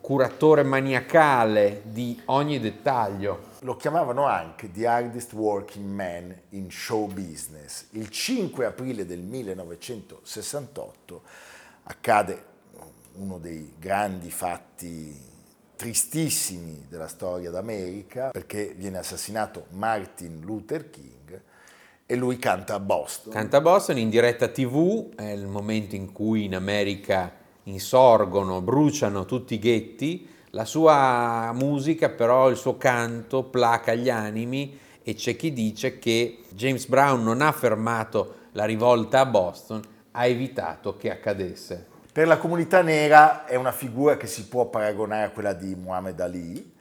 curatore 0.00 0.62
maniacale 0.62 1.82
di 1.84 2.20
ogni 2.26 2.58
dettaglio. 2.58 3.54
Lo 3.60 3.76
chiamavano 3.76 4.26
anche 4.26 4.70
The 4.70 4.86
Hardest 4.86 5.32
Working 5.32 5.88
Man 5.88 6.38
in 6.50 6.70
Show 6.70 7.06
Business. 7.06 7.86
Il 7.90 8.10
5 8.10 8.66
aprile 8.66 9.06
del 9.06 9.20
1968 9.20 11.22
accade 11.84 12.54
uno 13.14 13.38
dei 13.38 13.72
grandi 13.78 14.30
fatti 14.30 15.34
tristissimi 15.76 16.86
della 16.88 17.08
storia 17.08 17.50
d'America 17.50 18.30
perché 18.30 18.74
viene 18.76 18.98
assassinato 18.98 19.66
Martin 19.70 20.40
Luther 20.40 20.90
King 20.90 21.42
e 22.06 22.14
lui 22.14 22.38
canta 22.38 22.74
a 22.74 22.80
Boston. 22.80 23.32
Canta 23.32 23.56
a 23.56 23.60
Boston 23.60 23.98
in 23.98 24.08
diretta 24.08 24.48
TV, 24.48 25.14
è 25.16 25.30
il 25.30 25.46
momento 25.46 25.96
in 25.96 26.12
cui 26.12 26.44
in 26.44 26.54
America 26.54 27.32
insorgono, 27.64 28.60
bruciano 28.60 29.24
tutti 29.24 29.54
i 29.54 29.58
ghetti, 29.58 30.28
la 30.50 30.64
sua 30.64 31.50
musica 31.52 32.08
però, 32.08 32.48
il 32.48 32.56
suo 32.56 32.76
canto 32.76 33.42
placa 33.42 33.94
gli 33.94 34.08
animi 34.08 34.78
e 35.02 35.14
c'è 35.14 35.36
chi 35.36 35.52
dice 35.52 35.98
che 35.98 36.44
James 36.50 36.86
Brown 36.86 37.22
non 37.22 37.42
ha 37.42 37.52
fermato 37.52 38.34
la 38.52 38.64
rivolta 38.64 39.20
a 39.20 39.26
Boston, 39.26 39.82
ha 40.12 40.26
evitato 40.26 40.96
che 40.96 41.10
accadesse. 41.10 41.86
Per 42.12 42.26
la 42.26 42.38
comunità 42.38 42.80
nera 42.80 43.44
è 43.44 43.56
una 43.56 43.72
figura 43.72 44.16
che 44.16 44.26
si 44.26 44.46
può 44.46 44.66
paragonare 44.66 45.24
a 45.24 45.30
quella 45.30 45.52
di 45.52 45.74
Muhammad 45.74 46.18
Ali, 46.20 46.74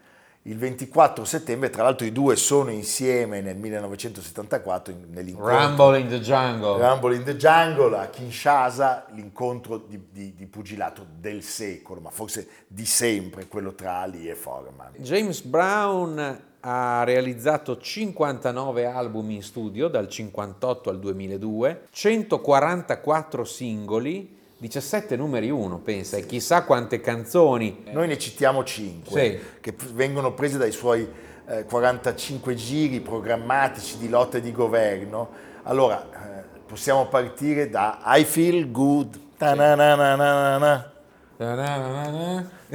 il 0.47 0.57
24 0.59 1.25
settembre, 1.25 1.71
tra 1.71 1.81
l'altro 1.81 2.05
i 2.05 2.11
due 2.11 2.35
sono 2.35 2.69
insieme 2.69 3.41
nel 3.41 3.57
1974 3.57 4.93
nell'incontro 5.07 5.57
Rumble 5.57 5.99
in 5.99 6.07
the 6.07 6.19
Jungle. 6.19 6.77
Rumble 6.77 7.15
in 7.15 7.23
the 7.23 7.35
Jungle 7.35 7.97
a 7.97 8.09
Kinshasa, 8.09 9.07
l'incontro 9.13 9.77
di, 9.77 9.99
di, 10.11 10.35
di, 10.35 10.45
pugilato 10.45 11.03
del 11.17 11.41
secolo, 11.41 11.99
ma 11.99 12.11
forse 12.11 12.47
di 12.67 12.85
sempre, 12.85 13.47
quello 13.47 13.73
tra 13.73 14.01
Ali 14.01 14.29
e 14.29 14.35
Foreman. 14.35 14.93
James 14.97 15.41
Brown 15.41 16.41
ha 16.59 17.03
realizzato 17.03 17.79
59 17.79 18.85
album 18.85 19.31
in 19.31 19.41
studio 19.41 19.87
dal 19.87 20.07
1958 20.09 20.89
al 20.91 20.99
2002, 20.99 21.87
144 21.89 23.43
singoli 23.43 24.34
17 24.57 25.15
numeri 25.17 25.49
1, 25.49 25.77
pensa, 25.79 26.17
e 26.17 26.25
chissà 26.25 26.63
quante 26.63 27.01
canzoni. 27.01 27.83
Noi 27.91 28.07
ne 28.07 28.17
citiamo 28.17 28.63
5 28.63 29.21
sì. 29.21 29.59
che 29.59 29.75
vengono 29.93 30.33
prese 30.33 30.57
dai 30.57 30.71
suoi 30.71 31.07
eh, 31.47 31.65
45 31.65 32.55
giri 32.55 33.01
programmatici 33.01 33.97
di 33.97 34.09
lotte 34.09 34.39
di 34.39 34.51
governo. 34.51 35.29
Allora, 35.63 36.03
eh, 36.03 36.43
possiamo 36.65 37.07
partire 37.07 37.69
da 37.69 38.01
I 38.05 38.23
Feel 38.23 38.71
Good. 38.71 39.19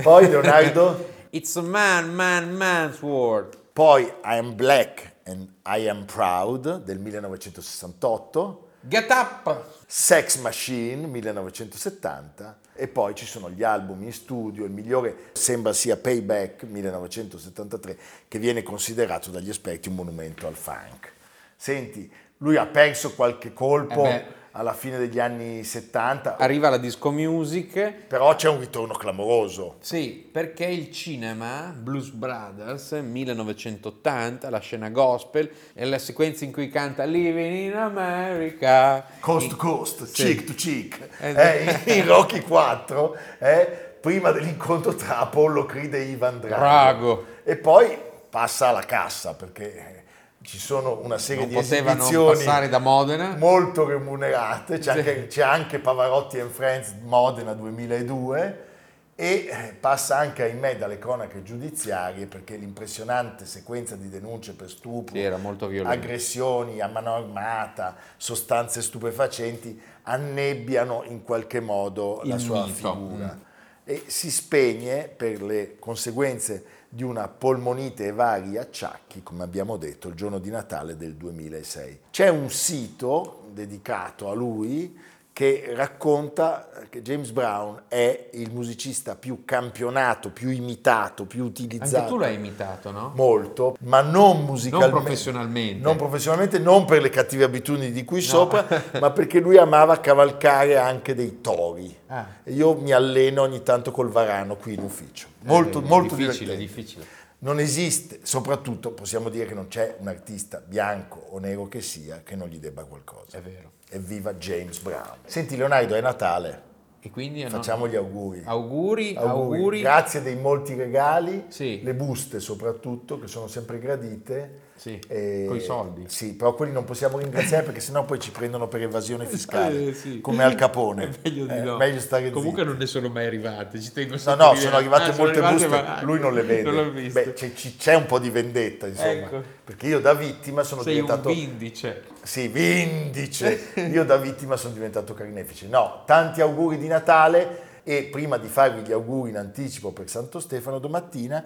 Poi 0.03 0.29
Leonardo. 0.29 1.19
It's 1.33 1.57
a 1.57 1.63
man, 1.63 2.13
man, 2.13 2.53
man's 2.53 3.01
world. 3.01 3.57
Poi 3.73 4.03
I 4.03 4.37
Am 4.37 4.55
Black 4.55 5.17
and 5.25 5.49
I 5.65 5.89
Am 5.89 6.05
Proud 6.05 6.83
del 6.83 6.99
1968. 6.99 8.70
Get 8.83 9.11
Up! 9.11 9.79
Sex 9.87 10.37
Machine 10.37 11.07
1970 11.07 12.59
e 12.75 12.89
poi 12.89 13.15
ci 13.15 13.27
sono 13.27 13.51
gli 13.51 13.63
album 13.63 14.03
in 14.05 14.13
studio, 14.13 14.65
il 14.65 14.71
migliore 14.71 15.31
sembra 15.33 15.73
sia 15.73 15.97
Payback 15.97 16.63
1973 16.63 17.99
che 18.27 18.39
viene 18.39 18.63
considerato 18.63 19.31
dagli 19.31 19.51
esperti 19.51 19.89
un 19.89 19.97
monumento 19.97 20.47
al 20.47 20.55
funk. 20.55 21.13
Senti, 21.57 22.11
lui 22.39 22.57
ha 22.57 22.67
perso 22.67 23.15
qualche 23.15 23.53
colpo 23.53 24.05
eh 24.07 24.39
alla 24.53 24.73
fine 24.73 24.99
degli 24.99 25.19
anni 25.19 25.63
70. 25.63 26.37
Arriva 26.37 26.69
la 26.69 26.77
disco 26.77 27.11
music. 27.11 27.93
Però 28.09 28.35
c'è 28.35 28.49
un 28.49 28.59
ritorno 28.59 28.95
clamoroso. 28.95 29.77
Sì, 29.81 30.29
perché 30.31 30.67
il 30.67 30.91
cinema, 30.91 31.75
Blues 31.77 32.09
Brothers, 32.11 32.93
1980, 32.93 34.51
la 34.51 34.59
scena 34.59 34.89
gospel, 34.91 35.51
e 35.75 35.85
la 35.85 35.99
sequenza 35.99 36.45
in 36.45 36.53
cui 36.53 36.69
canta 36.69 37.05
Living 37.05 37.73
in 37.73 37.77
America. 37.77 39.05
Coast 39.21 39.51
to 39.51 39.57
coast, 39.57 40.05
sì. 40.05 40.25
cheek 40.25 40.45
to 40.45 40.55
cheek. 40.55 41.09
Eh, 41.21 41.83
in, 41.87 41.99
in 41.99 42.07
Rocky 42.07 42.41
4, 42.41 43.17
eh, 43.39 43.89
prima 44.01 44.31
dell'incontro 44.33 44.95
tra 44.95 45.19
Apollo 45.19 45.67
Creed 45.67 45.95
e 45.95 46.03
Ivan 46.03 46.41
Drago. 46.41 46.57
Drago. 46.57 47.27
E 47.45 47.57
poi 47.57 47.99
passa 48.29 48.69
alla 48.69 48.85
cassa 48.85 49.35
perché 49.35 50.00
ci 50.43 50.59
sono 50.59 51.01
una 51.03 51.19
serie 51.19 51.45
non 51.45 51.53
di 51.53 51.59
esibizioni 51.59 52.39
passare 52.39 52.69
da 52.69 52.79
Modena. 52.79 53.37
molto 53.37 53.87
remunerate, 53.87 54.79
c'è, 54.79 54.93
sì. 54.93 54.99
anche, 54.99 55.27
c'è 55.27 55.43
anche 55.43 55.79
Pavarotti 55.79 56.41
and 56.41 56.51
Friends 56.51 56.95
Modena 57.03 57.53
2002 57.53 58.69
e 59.15 59.49
eh, 59.51 59.75
passa 59.79 60.17
anche 60.17 60.45
ahimè 60.45 60.79
dalle 60.79 60.99
cronache 60.99 61.43
giudiziarie 61.43 62.25
perché 62.25 62.57
l'impressionante 62.57 63.45
sequenza 63.45 63.95
di 63.95 64.09
denunce 64.09 64.55
per 64.55 64.71
stupro, 64.71 65.15
sì, 65.15 65.79
aggressioni 65.85 66.81
a 66.81 66.89
mano 66.89 67.17
armata, 67.17 67.97
sostanze 68.17 68.81
stupefacenti 68.81 69.79
annebbiano 70.05 71.05
in 71.07 71.23
qualche 71.23 71.61
modo 71.61 72.23
Il 72.23 72.31
la 72.31 72.39
sua 72.39 72.65
mito. 72.65 72.75
figura 72.75 73.37
mm. 73.37 73.41
e 73.85 74.05
si 74.07 74.31
spegne 74.31 75.13
per 75.15 75.43
le 75.43 75.79
conseguenze 75.79 76.65
di 76.93 77.05
una 77.05 77.29
polmonite 77.29 78.07
e 78.07 78.13
vari 78.13 78.59
acciacchi, 78.59 79.23
come 79.23 79.45
abbiamo 79.45 79.77
detto, 79.77 80.09
il 80.09 80.15
giorno 80.15 80.41
di 80.41 80.51
Natale 80.51 80.97
del 80.97 81.15
2006. 81.15 82.01
C'è 82.11 82.29
un 82.29 82.51
sito 82.51 83.45
dedicato 83.53 84.29
a 84.29 84.35
lui 84.35 84.99
che 85.41 85.73
racconta 85.75 86.69
che 86.91 87.01
James 87.01 87.31
Brown 87.31 87.85
è 87.89 88.29
il 88.33 88.51
musicista 88.53 89.17
più 89.17 89.47
campionato, 89.47 90.29
più 90.29 90.51
imitato, 90.51 91.25
più 91.25 91.45
utilizzato. 91.45 91.97
Anche 91.97 92.09
tu 92.11 92.19
l'hai 92.19 92.35
imitato, 92.35 92.91
no? 92.91 93.13
Molto, 93.15 93.75
ma 93.85 94.03
non 94.03 94.45
musicalmente. 94.45 94.93
Non 94.93 95.03
professionalmente. 95.03 95.83
Non 95.83 95.97
professionalmente, 95.97 96.59
non 96.59 96.85
per 96.85 97.01
le 97.01 97.09
cattive 97.09 97.45
abitudini 97.45 97.91
di 97.91 98.05
cui 98.05 98.19
no. 98.19 98.27
sopra, 98.27 98.67
ma 99.01 99.13
perché 99.13 99.41
lui 99.41 99.57
amava 99.57 99.99
cavalcare 100.01 100.77
anche 100.77 101.15
dei 101.15 101.41
tori. 101.41 101.97
Ah. 102.13 102.27
io 102.47 102.75
mi 102.75 102.93
alleno 102.93 103.43
ogni 103.43 103.63
tanto 103.63 103.93
col 103.93 104.11
varano 104.11 104.57
qui 104.57 104.75
in 104.75 104.83
ufficio. 104.83 105.29
Molto, 105.45 105.79
eh, 105.79 105.87
molto 105.87 106.17
difficile, 106.17 106.57
difficile. 106.57 107.07
Non 107.43 107.59
esiste, 107.59 108.21
soprattutto 108.23 108.93
possiamo 108.93 109.31
dire 109.31 109.47
che 109.47 109.55
non 109.55 109.69
c'è 109.69 109.97
un 109.99 110.09
artista 110.09 110.63
bianco 110.65 111.19
o 111.31 111.39
nero 111.39 111.69
che 111.69 111.81
sia 111.81 112.23
che 112.23 112.37
non 112.37 112.49
gli 112.49 112.59
debba 112.59 112.85
qualcosa. 112.85 113.39
È 113.39 113.41
vero. 113.41 113.73
Evviva 113.89 114.35
James 114.35 114.79
Brown. 114.79 115.17
Senti 115.25 115.57
Leonardo, 115.57 115.95
è 115.95 116.01
Natale. 116.03 116.69
E 117.01 117.11
quindi 117.11 117.49
facciamo 117.49 117.89
gli 117.89 117.97
auguri. 117.97 118.43
auguri. 118.45 119.15
Auguri, 119.17 119.53
auguri. 119.57 119.81
Grazie 119.81 120.21
dei 120.21 120.37
molti 120.37 120.75
regali, 120.75 121.47
sì. 121.49 121.81
le 121.83 121.95
buste 121.95 122.41
soprattutto, 122.41 123.19
che 123.19 123.27
sono 123.27 123.47
sempre 123.47 123.79
gradite. 123.79 124.69
Sì, 124.81 124.99
con 125.47 125.57
i 125.57 125.61
soldi. 125.61 126.05
Sì, 126.07 126.33
però 126.33 126.55
quelli 126.55 126.73
non 126.73 126.85
possiamo 126.85 127.19
ringraziare 127.19 127.65
perché 127.65 127.81
sennò 127.81 128.07
poi 128.07 128.19
ci 128.19 128.31
prendono 128.31 128.67
per 128.67 128.81
evasione 128.81 129.27
fiscale, 129.27 129.89
eh, 129.89 129.93
sì. 129.93 130.23
come 130.23 130.43
Al 130.43 130.55
Capone. 130.55 131.11
Meglio 131.23 131.45
di 131.45 131.53
eh, 131.53 131.61
no. 131.61 131.77
Meglio 131.77 132.01
stare 132.01 132.31
Comunque 132.31 132.61
zitti. 132.61 132.71
non 132.71 132.79
ne 132.79 132.87
sono 132.87 133.09
mai 133.11 133.27
arrivate, 133.27 133.79
ci 133.79 133.93
tengo 133.93 134.17
No, 134.25 134.35
no, 134.37 134.55
sono 134.55 134.77
arrivate 134.77 135.11
ah, 135.11 135.17
molte 135.17 135.35
sono 135.35 135.47
arrivate, 135.49 135.53
buste, 135.53 135.69
ma... 135.69 136.03
lui 136.03 136.19
non 136.19 136.33
le 136.33 136.41
vede. 136.49 136.71
Non 136.71 137.11
Beh, 137.13 137.33
c'è, 137.35 137.53
c'è, 137.53 137.95
un 137.95 138.07
po' 138.07 138.19
di 138.19 138.31
vendetta, 138.31 138.87
insomma, 138.87 139.11
ecco. 139.11 139.43
perché 139.65 139.87
io 139.87 140.01
da 140.01 140.15
vittima 140.15 140.63
sono 140.63 140.81
Sei 140.81 140.95
diventato... 140.95 141.29
un 141.29 141.35
vindice. 141.35 142.05
Sì, 142.23 142.49
vindice. 142.49 143.73
io 143.93 144.05
da 144.07 144.17
vittima 144.17 144.57
sono 144.57 144.73
diventato 144.73 145.13
carnefice. 145.13 145.67
No, 145.67 146.05
tanti 146.07 146.41
auguri 146.41 146.79
di 146.79 146.87
Natale 146.87 147.83
e 147.83 148.05
prima 148.05 148.39
di 148.39 148.49
farvi 148.49 148.81
gli 148.81 148.93
auguri 148.93 149.29
in 149.29 149.37
anticipo 149.37 149.93
per 149.93 150.09
Santo 150.09 150.41
Stefano 150.41 150.79
domattina 150.79 151.45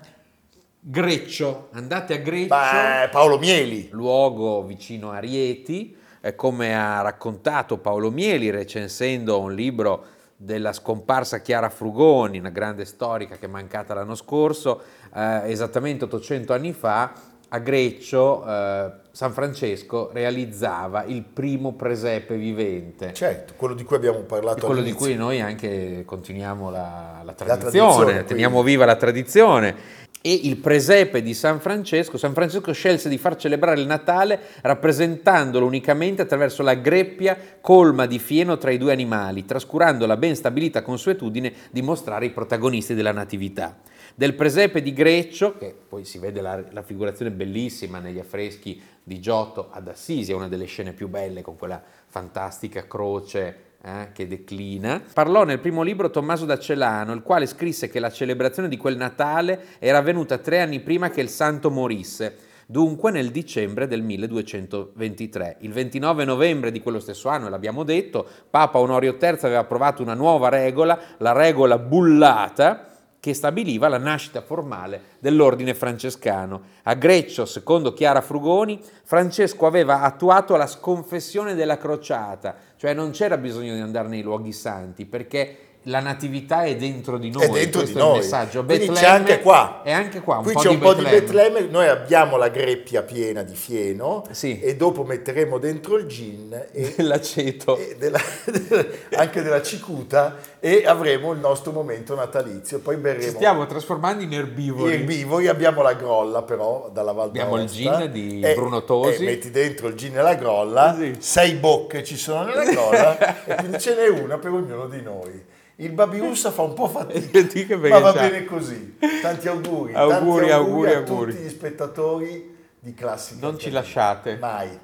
Greccio, 0.86 1.68
andate 1.72 2.12
a 2.12 2.18
Greccio. 2.18 2.54
Beh, 2.54 3.08
Paolo 3.10 3.38
Mieli. 3.38 3.88
Luogo 3.92 4.62
vicino 4.64 5.12
a 5.12 5.18
Rieti, 5.18 5.96
eh, 6.20 6.34
come 6.34 6.76
ha 6.76 7.00
raccontato 7.00 7.78
Paolo 7.78 8.10
Mieli 8.10 8.50
recensendo 8.50 9.40
un 9.40 9.54
libro 9.54 10.04
della 10.36 10.74
scomparsa 10.74 11.40
Chiara 11.40 11.70
Frugoni, 11.70 12.38
una 12.38 12.50
grande 12.50 12.84
storica 12.84 13.36
che 13.36 13.46
è 13.46 13.48
mancata 13.48 13.94
l'anno 13.94 14.14
scorso, 14.14 14.82
eh, 15.14 15.50
esattamente 15.50 16.04
800 16.04 16.52
anni 16.52 16.74
fa, 16.74 17.14
a 17.48 17.58
Greccio, 17.60 18.44
eh, 18.46 18.92
San 19.10 19.32
Francesco 19.32 20.10
realizzava 20.12 21.04
il 21.04 21.22
primo 21.22 21.72
presepe 21.72 22.36
vivente. 22.36 23.14
Certo, 23.14 23.54
quello 23.56 23.74
di 23.74 23.84
cui 23.84 23.96
abbiamo 23.96 24.18
parlato 24.20 24.66
quello 24.66 24.82
di 24.82 24.90
all'inizio. 24.90 25.14
cui 25.14 25.16
noi 25.16 25.40
anche 25.40 26.02
continuiamo 26.04 26.68
la, 26.68 27.22
la 27.24 27.32
tradizione, 27.32 27.70
tradizione, 27.70 28.24
teniamo 28.24 28.62
viva 28.62 28.84
la 28.84 28.96
tradizione. 28.96 30.02
E 30.26 30.32
il 30.32 30.56
presepe 30.56 31.20
di 31.20 31.34
San 31.34 31.60
Francesco, 31.60 32.16
San 32.16 32.32
Francesco 32.32 32.72
scelse 32.72 33.10
di 33.10 33.18
far 33.18 33.36
celebrare 33.36 33.78
il 33.78 33.86
Natale 33.86 34.40
rappresentandolo 34.62 35.66
unicamente 35.66 36.22
attraverso 36.22 36.62
la 36.62 36.72
greppia 36.72 37.36
colma 37.60 38.06
di 38.06 38.18
fieno 38.18 38.56
tra 38.56 38.70
i 38.70 38.78
due 38.78 38.92
animali, 38.92 39.44
trascurando 39.44 40.06
la 40.06 40.16
ben 40.16 40.34
stabilita 40.34 40.80
consuetudine 40.80 41.52
di 41.70 41.82
mostrare 41.82 42.24
i 42.24 42.30
protagonisti 42.30 42.94
della 42.94 43.12
Natività. 43.12 43.76
Del 44.14 44.32
presepe 44.32 44.80
di 44.80 44.94
Greccio, 44.94 45.58
che 45.58 45.76
poi 45.86 46.06
si 46.06 46.18
vede 46.18 46.40
la, 46.40 46.64
la 46.70 46.82
figurazione 46.82 47.30
bellissima 47.30 47.98
negli 47.98 48.18
affreschi 48.18 48.80
di 49.02 49.20
Giotto 49.20 49.68
ad 49.70 49.88
Assisi, 49.88 50.32
è 50.32 50.34
una 50.34 50.48
delle 50.48 50.64
scene 50.64 50.94
più 50.94 51.08
belle 51.08 51.42
con 51.42 51.58
quella 51.58 51.82
fantastica 52.06 52.86
croce 52.86 53.73
eh, 53.84 54.08
che 54.12 54.26
declina. 54.26 55.02
Parlò 55.12 55.44
nel 55.44 55.60
primo 55.60 55.82
libro 55.82 56.10
Tommaso 56.10 56.46
da 56.46 56.58
Celano, 56.58 57.12
il 57.12 57.22
quale 57.22 57.44
scrisse 57.44 57.90
che 57.90 58.00
la 58.00 58.10
celebrazione 58.10 58.68
di 58.68 58.78
quel 58.78 58.96
Natale 58.96 59.62
era 59.78 59.98
avvenuta 59.98 60.38
tre 60.38 60.60
anni 60.60 60.80
prima 60.80 61.10
che 61.10 61.20
il 61.20 61.28
santo 61.28 61.70
morisse, 61.70 62.36
dunque 62.66 63.10
nel 63.10 63.30
dicembre 63.30 63.86
del 63.86 64.02
1223. 64.02 65.58
Il 65.60 65.72
29 65.72 66.24
novembre 66.24 66.72
di 66.72 66.80
quello 66.80 66.98
stesso 66.98 67.28
anno, 67.28 67.50
l'abbiamo 67.50 67.82
detto, 67.82 68.26
Papa 68.48 68.78
Onorio 68.78 69.18
III 69.20 69.28
aveva 69.42 69.58
approvato 69.58 70.00
una 70.00 70.14
nuova 70.14 70.48
regola, 70.48 70.98
la 71.18 71.32
regola 71.32 71.76
bullata, 71.76 72.88
che 73.24 73.32
stabiliva 73.32 73.88
la 73.88 73.96
nascita 73.96 74.42
formale 74.42 75.16
dell'ordine 75.18 75.72
francescano. 75.72 76.60
A 76.82 76.92
Greccio, 76.92 77.46
secondo 77.46 77.94
Chiara 77.94 78.20
Frugoni, 78.20 78.78
Francesco 79.02 79.64
aveva 79.64 80.02
attuato 80.02 80.56
la 80.56 80.66
sconfessione 80.66 81.54
della 81.54 81.78
crociata, 81.78 82.54
cioè 82.76 82.92
non 82.92 83.12
c'era 83.12 83.38
bisogno 83.38 83.72
di 83.72 83.80
andare 83.80 84.08
nei 84.08 84.20
luoghi 84.20 84.52
santi, 84.52 85.06
perché 85.06 85.73
la 85.86 86.00
natività 86.00 86.62
è 86.64 86.76
dentro 86.76 87.18
di 87.18 87.30
noi, 87.30 87.44
è 87.44 87.48
dentro 87.50 87.82
di 87.82 87.92
noi. 87.92 88.18
messaggio. 88.18 88.64
Quindi 88.64 88.88
c'è 88.88 89.06
anche 89.06 89.40
qua. 89.40 89.82
È 89.82 89.92
anche 89.92 90.20
qua, 90.20 90.36
Qui 90.42 90.54
c'è 90.54 90.68
un 90.68 90.78
po' 90.78 90.94
di 90.94 91.02
Betlemme. 91.04 91.60
Noi 91.70 91.86
abbiamo 91.88 92.36
la 92.38 92.48
greppia 92.48 93.02
piena 93.02 93.42
di 93.42 93.54
fieno 93.54 94.24
Sì. 94.30 94.60
e 94.60 94.76
dopo 94.76 95.04
metteremo 95.04 95.58
dentro 95.58 95.96
il 95.96 96.06
gin 96.06 96.68
e, 96.72 96.94
L'aceto. 97.04 97.76
e 97.76 97.96
della- 97.98 98.18
anche 99.16 99.42
della 99.42 99.60
cicuta 99.62 100.36
e 100.58 100.84
avremo 100.86 101.32
il 101.32 101.38
nostro 101.40 101.72
momento 101.72 102.14
natalizio. 102.14 102.78
Poi 102.80 102.94
Ci 102.94 103.00
berremo 103.00 103.30
stiamo 103.32 103.66
trasformando 103.66 104.22
in 104.22 104.32
erbivori. 104.32 104.94
erbivori, 104.94 105.48
abbiamo 105.48 105.82
la 105.82 105.92
grolla 105.94 106.42
però 106.42 106.88
dalla 106.92 107.12
Val 107.12 107.28
Abbiamo 107.28 107.60
il 107.60 107.68
gin 107.68 108.08
di 108.10 108.40
E- 108.40 108.54
Bruno 108.54 108.84
Tosi. 108.84 109.22
e 109.22 109.26
metti 109.26 109.50
dentro 109.50 109.88
il 109.88 109.94
gin 109.96 110.16
e 110.16 110.22
la 110.22 110.34
grolla, 110.34 110.96
Sì. 110.98 111.14
sei 111.18 111.52
bocche 111.54 112.02
ci 112.04 112.16
sono 112.16 112.44
nella 112.44 112.64
grolla 112.64 113.44
e 113.44 113.54
quindi 113.56 113.78
ce 113.78 113.94
n'è 113.94 114.08
una 114.08 114.38
per 114.38 114.50
ognuno 114.52 114.86
di 114.86 115.02
noi. 115.02 115.52
Il 115.76 115.90
Babiussa 115.90 116.52
fa 116.52 116.62
un 116.62 116.72
po' 116.74 116.88
fatica, 116.88 117.76
ma 117.88 117.98
va 117.98 118.12
bene 118.12 118.44
così. 118.44 118.96
Tanti 119.20 119.48
auguri, 119.48 119.92
Auguri, 119.94 120.46
tanti 120.46 120.52
auguri, 120.52 120.90
a 120.92 120.96
auguri. 120.98 121.32
tutti 121.32 121.44
gli 121.44 121.48
spettatori 121.48 122.56
di 122.78 122.94
Classica. 122.94 123.44
Non 123.44 123.58
ci 123.58 123.70
lasciate. 123.70 124.36
Mai. 124.40 124.78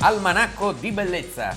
Almanacco 0.00 0.72
di 0.72 0.90
bellezza 0.92 1.56